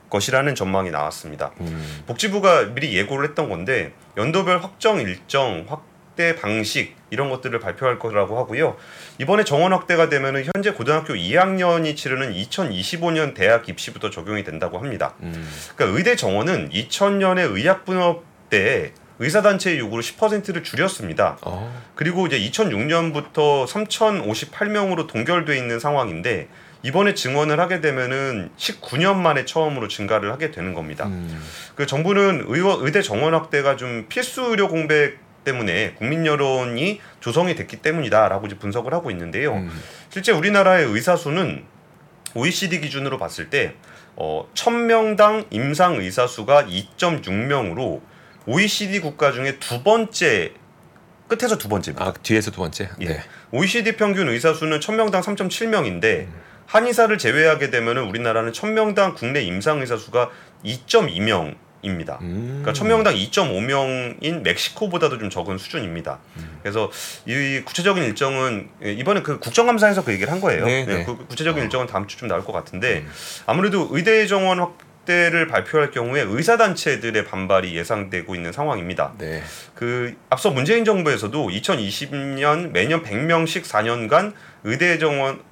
것이라는 0.10 0.56
전망이 0.56 0.92
나왔습니다. 0.92 1.52
음, 1.62 2.04
복지부가 2.08 2.74
미리 2.74 2.96
예고를 2.98 3.30
했던 3.30 3.50
건데 3.50 3.94
연도별 4.18 4.62
확정 4.62 5.00
일정, 5.00 5.66
확대 5.68 6.36
방식 6.36 6.96
이런 7.12 7.30
것들을 7.30 7.60
발표할 7.60 8.00
거라고 8.00 8.38
하고요. 8.38 8.76
이번에 9.20 9.44
정원 9.44 9.74
확대가 9.74 10.10
되면은 10.10 10.46
현재 10.54 10.72
고등학교 10.72 11.14
2학년이 11.14 11.96
치르는 11.96 12.34
2025년 12.34 13.34
대학 13.34 13.68
입시부터 13.70 14.10
적용이 14.10 14.44
된다고 14.44 14.78
합니다. 14.80 15.14
음, 15.22 15.48
그러니까 15.76 15.98
의대 15.98 16.16
정원은 16.16 16.70
2000년에 16.70 17.56
의학 17.56 17.86
분업 17.86 18.24
때 18.50 18.94
의사단체의 19.20 19.80
요구로 19.80 20.02
10%를 20.02 20.64
줄였습니다. 20.64 21.38
어, 21.42 21.82
그리고 21.96 22.26
이제 22.26 22.40
2006년부터 22.40 23.68
3,058명으로 23.68 25.08
동결돼 25.08 25.58
있는 25.58 25.80
상황인데 25.80 26.48
이번에 26.82 27.14
증원을 27.14 27.60
하게 27.60 27.82
되면은 27.82 28.52
19년 28.58 29.16
만에 29.18 29.46
처음으로 29.46 29.88
증가를 29.88 30.32
하게 30.32 30.52
되는 30.52 30.74
겁니다. 30.74 31.08
음, 31.08 31.42
그 31.76 31.86
정부는 31.86 32.46
의원, 32.48 32.86
의대 32.86 33.02
정원 33.02 33.34
확대가 33.34 33.76
좀 33.76 34.06
필수 34.08 34.44
의료 34.44 34.70
공백 34.70 35.20
때문에 35.44 35.96
국민 35.96 36.26
여론이 36.26 37.02
조성이 37.20 37.56
됐기 37.56 37.78
때문이다라고 37.78 38.48
이제 38.48 38.58
분석을 38.58 38.94
하고 38.94 39.12
있는데요. 39.12 39.56
음, 39.56 39.82
실제 40.10 40.32
우리나라의 40.32 40.86
의사 40.86 41.16
수는 41.16 41.66
OECD 42.34 42.80
기준으로 42.80 43.18
봤을 43.18 43.50
때 43.50 43.76
어, 44.16 44.48
1000명당 44.54 45.48
임상 45.50 45.96
의사 45.96 46.28
수가 46.28 46.66
2.6명으로 46.66 48.02
OECD 48.46 49.00
국가 49.00 49.32
중에 49.32 49.60
두 49.60 49.84
번째 49.84 50.54
끝에서 51.28 51.58
두 51.58 51.70
번째입니다. 51.70 52.06
아 52.06 52.14
뒤에서 52.24 52.52
두 52.52 52.58
번째. 52.58 52.90
예. 53.02 53.06
네. 53.06 53.22
OECD 53.52 53.96
평균 53.96 54.30
의사 54.30 54.54
수는 54.54 54.80
1000명당 54.80 55.22
3.7명인데 55.22 56.28
한의사를 56.70 57.18
제외하게 57.18 57.72
되면은 57.72 58.04
우리나라는 58.04 58.52
1000명당 58.52 59.16
국내 59.16 59.42
임상 59.42 59.80
의사 59.80 59.98
수가 59.98 60.30
2.2명 60.64 61.56
입니다. 61.82 62.20
음, 62.22 62.62
그러니까 62.62 62.74
1000명당 62.74 63.32
2.5명인 63.32 64.44
멕시코보다도 64.44 65.18
좀 65.18 65.30
적은 65.30 65.58
수준입니다. 65.58 66.20
음. 66.38 66.60
그래서 66.62 66.92
이 67.26 67.62
구체적인 67.66 68.04
일정은 68.04 68.70
예, 68.84 68.92
이번에 68.92 69.22
그 69.24 69.40
국정감사에서 69.40 70.04
그 70.04 70.12
얘기를 70.12 70.32
한 70.32 70.42
거예요. 70.42 70.66
네, 70.66 70.86
네, 70.86 70.98
네. 70.98 71.06
그 71.06 71.26
구체적인 71.26 71.64
일정은 71.64 71.88
다음 71.88 72.06
주쯤 72.06 72.28
나올 72.28 72.46
것 72.46 72.52
같은데 72.52 73.00
음. 73.00 73.12
아무래도 73.48 73.88
의대 73.92 74.28
정원 74.28 74.60
확대를 74.60 75.48
발표할 75.48 75.90
경우에 75.90 76.22
의사 76.22 76.58
단체들의 76.58 77.26
반발이 77.26 77.76
예상되고 77.76 78.36
있는 78.36 78.52
상황입니다. 78.52 79.14
네. 79.18 79.42
그 79.74 80.16
앞서 80.30 80.52
문재인 80.52 80.86
정부에서도 80.86 81.48
2020년 81.48 82.72
매년 82.72 83.02
100명씩 83.02 83.64
4년간 83.64 84.34
의대 84.66 85.00
정원 85.00 85.49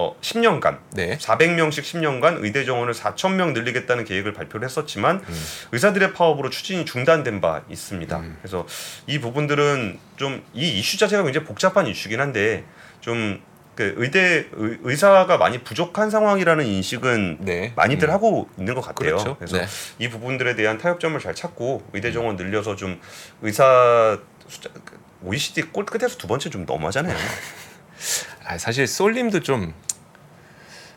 어 0.00 0.16
10년간 0.22 0.78
네. 0.92 1.18
400명씩 1.18 1.82
10년간 1.82 2.42
의대 2.42 2.64
정원을 2.64 2.94
4,000명 2.94 3.52
늘리겠다는 3.52 4.04
계획을 4.04 4.32
발표를 4.32 4.66
했었지만 4.66 5.16
음. 5.16 5.44
의사들의 5.72 6.14
파업으로 6.14 6.48
추진이 6.48 6.86
중단된 6.86 7.40
바 7.40 7.62
있습니다. 7.68 8.18
음. 8.18 8.36
그래서 8.40 8.66
이 9.06 9.18
부분들은 9.18 9.98
좀 10.16 10.42
이 10.54 10.78
이슈 10.78 10.98
자체가 10.98 11.22
굉장히 11.22 11.46
복잡한 11.46 11.86
이슈긴 11.86 12.20
한데 12.20 12.64
좀 13.00 13.40
그 13.80 13.94
의대 13.96 14.46
의, 14.52 14.78
의사가 14.82 15.38
많이 15.38 15.62
부족한 15.62 16.10
상황이라는 16.10 16.66
인식은 16.66 17.38
네. 17.40 17.72
많이들 17.76 18.08
음. 18.08 18.12
하고 18.12 18.48
있는 18.58 18.74
것 18.74 18.82
같아요. 18.82 19.16
그렇죠. 19.16 19.36
래서 19.40 19.56
네. 19.56 19.66
이 19.98 20.10
부분들에 20.10 20.54
대한 20.54 20.76
타협점을 20.76 21.18
잘 21.20 21.34
찾고 21.34 21.84
의대 21.94 22.12
정원 22.12 22.36
늘려서 22.36 22.76
좀 22.76 23.00
의사 23.40 24.18
숫자 24.48 24.68
그 24.84 24.98
OECD 25.22 25.62
꼴 25.72 25.86
끝에서 25.86 26.18
두 26.18 26.26
번째 26.26 26.50
좀 26.50 26.66
너무하잖아요. 26.66 27.16
아, 28.44 28.58
사실 28.58 28.86
솔님도 28.86 29.40
좀 29.40 29.72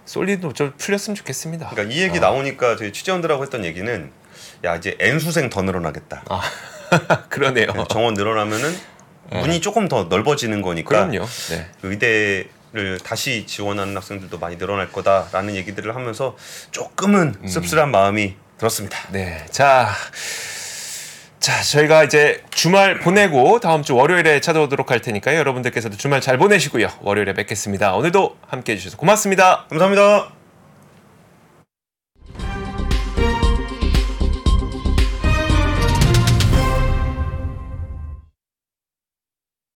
솔님도 0.06 0.54
좀 0.54 0.74
풀렸으면 0.78 1.16
좋겠습니다. 1.16 1.70
그러니까 1.70 1.96
이 1.96 2.02
얘기 2.02 2.18
아. 2.18 2.22
나오니까 2.22 2.76
저희 2.76 2.92
취재원들하고 2.92 3.44
했던 3.44 3.66
얘기는 3.66 4.12
야 4.66 4.76
이제 4.76 4.96
N수생 5.00 5.50
더 5.50 5.62
늘어나겠다. 5.62 6.24
그러네요. 7.30 7.68
정원 7.90 8.14
늘어나면은 8.14 8.76
문이 9.32 9.62
조금 9.62 9.88
더 9.88 10.04
넓어지는 10.06 10.62
거니까 10.62 10.90
그럼요. 10.90 11.26
네. 11.50 11.68
의대 11.84 12.48
를 12.74 12.98
다시 12.98 13.46
지원하는 13.46 13.96
학생들도 13.96 14.40
많이 14.40 14.58
늘어날 14.58 14.92
거다라는 14.92 15.56
얘기들을 15.58 15.96
하면서 15.96 16.36
조금은 16.72 17.36
음. 17.44 17.48
씁쓸한 17.48 17.92
마음이 17.92 18.34
들었습니다. 18.58 18.98
네. 19.12 19.46
자. 19.52 19.92
자, 21.44 21.62
저희가 21.62 22.06
이제 22.06 22.42
주말 22.52 23.00
보내고 23.00 23.60
다음 23.60 23.84
주 23.84 23.98
월요일에 23.98 24.40
찾아오도록 24.40 24.92
할 24.92 25.02
테니까요. 25.02 25.38
여러분들께서도 25.40 25.98
주말 25.98 26.22
잘 26.22 26.38
보내시고요. 26.38 26.88
월요일에 27.02 27.34
뵙겠습니다. 27.34 27.96
오늘도 27.96 28.38
함께 28.48 28.72
해주셔서 28.72 28.96
고맙습니다. 28.96 29.66
감사합니다. 29.70 30.43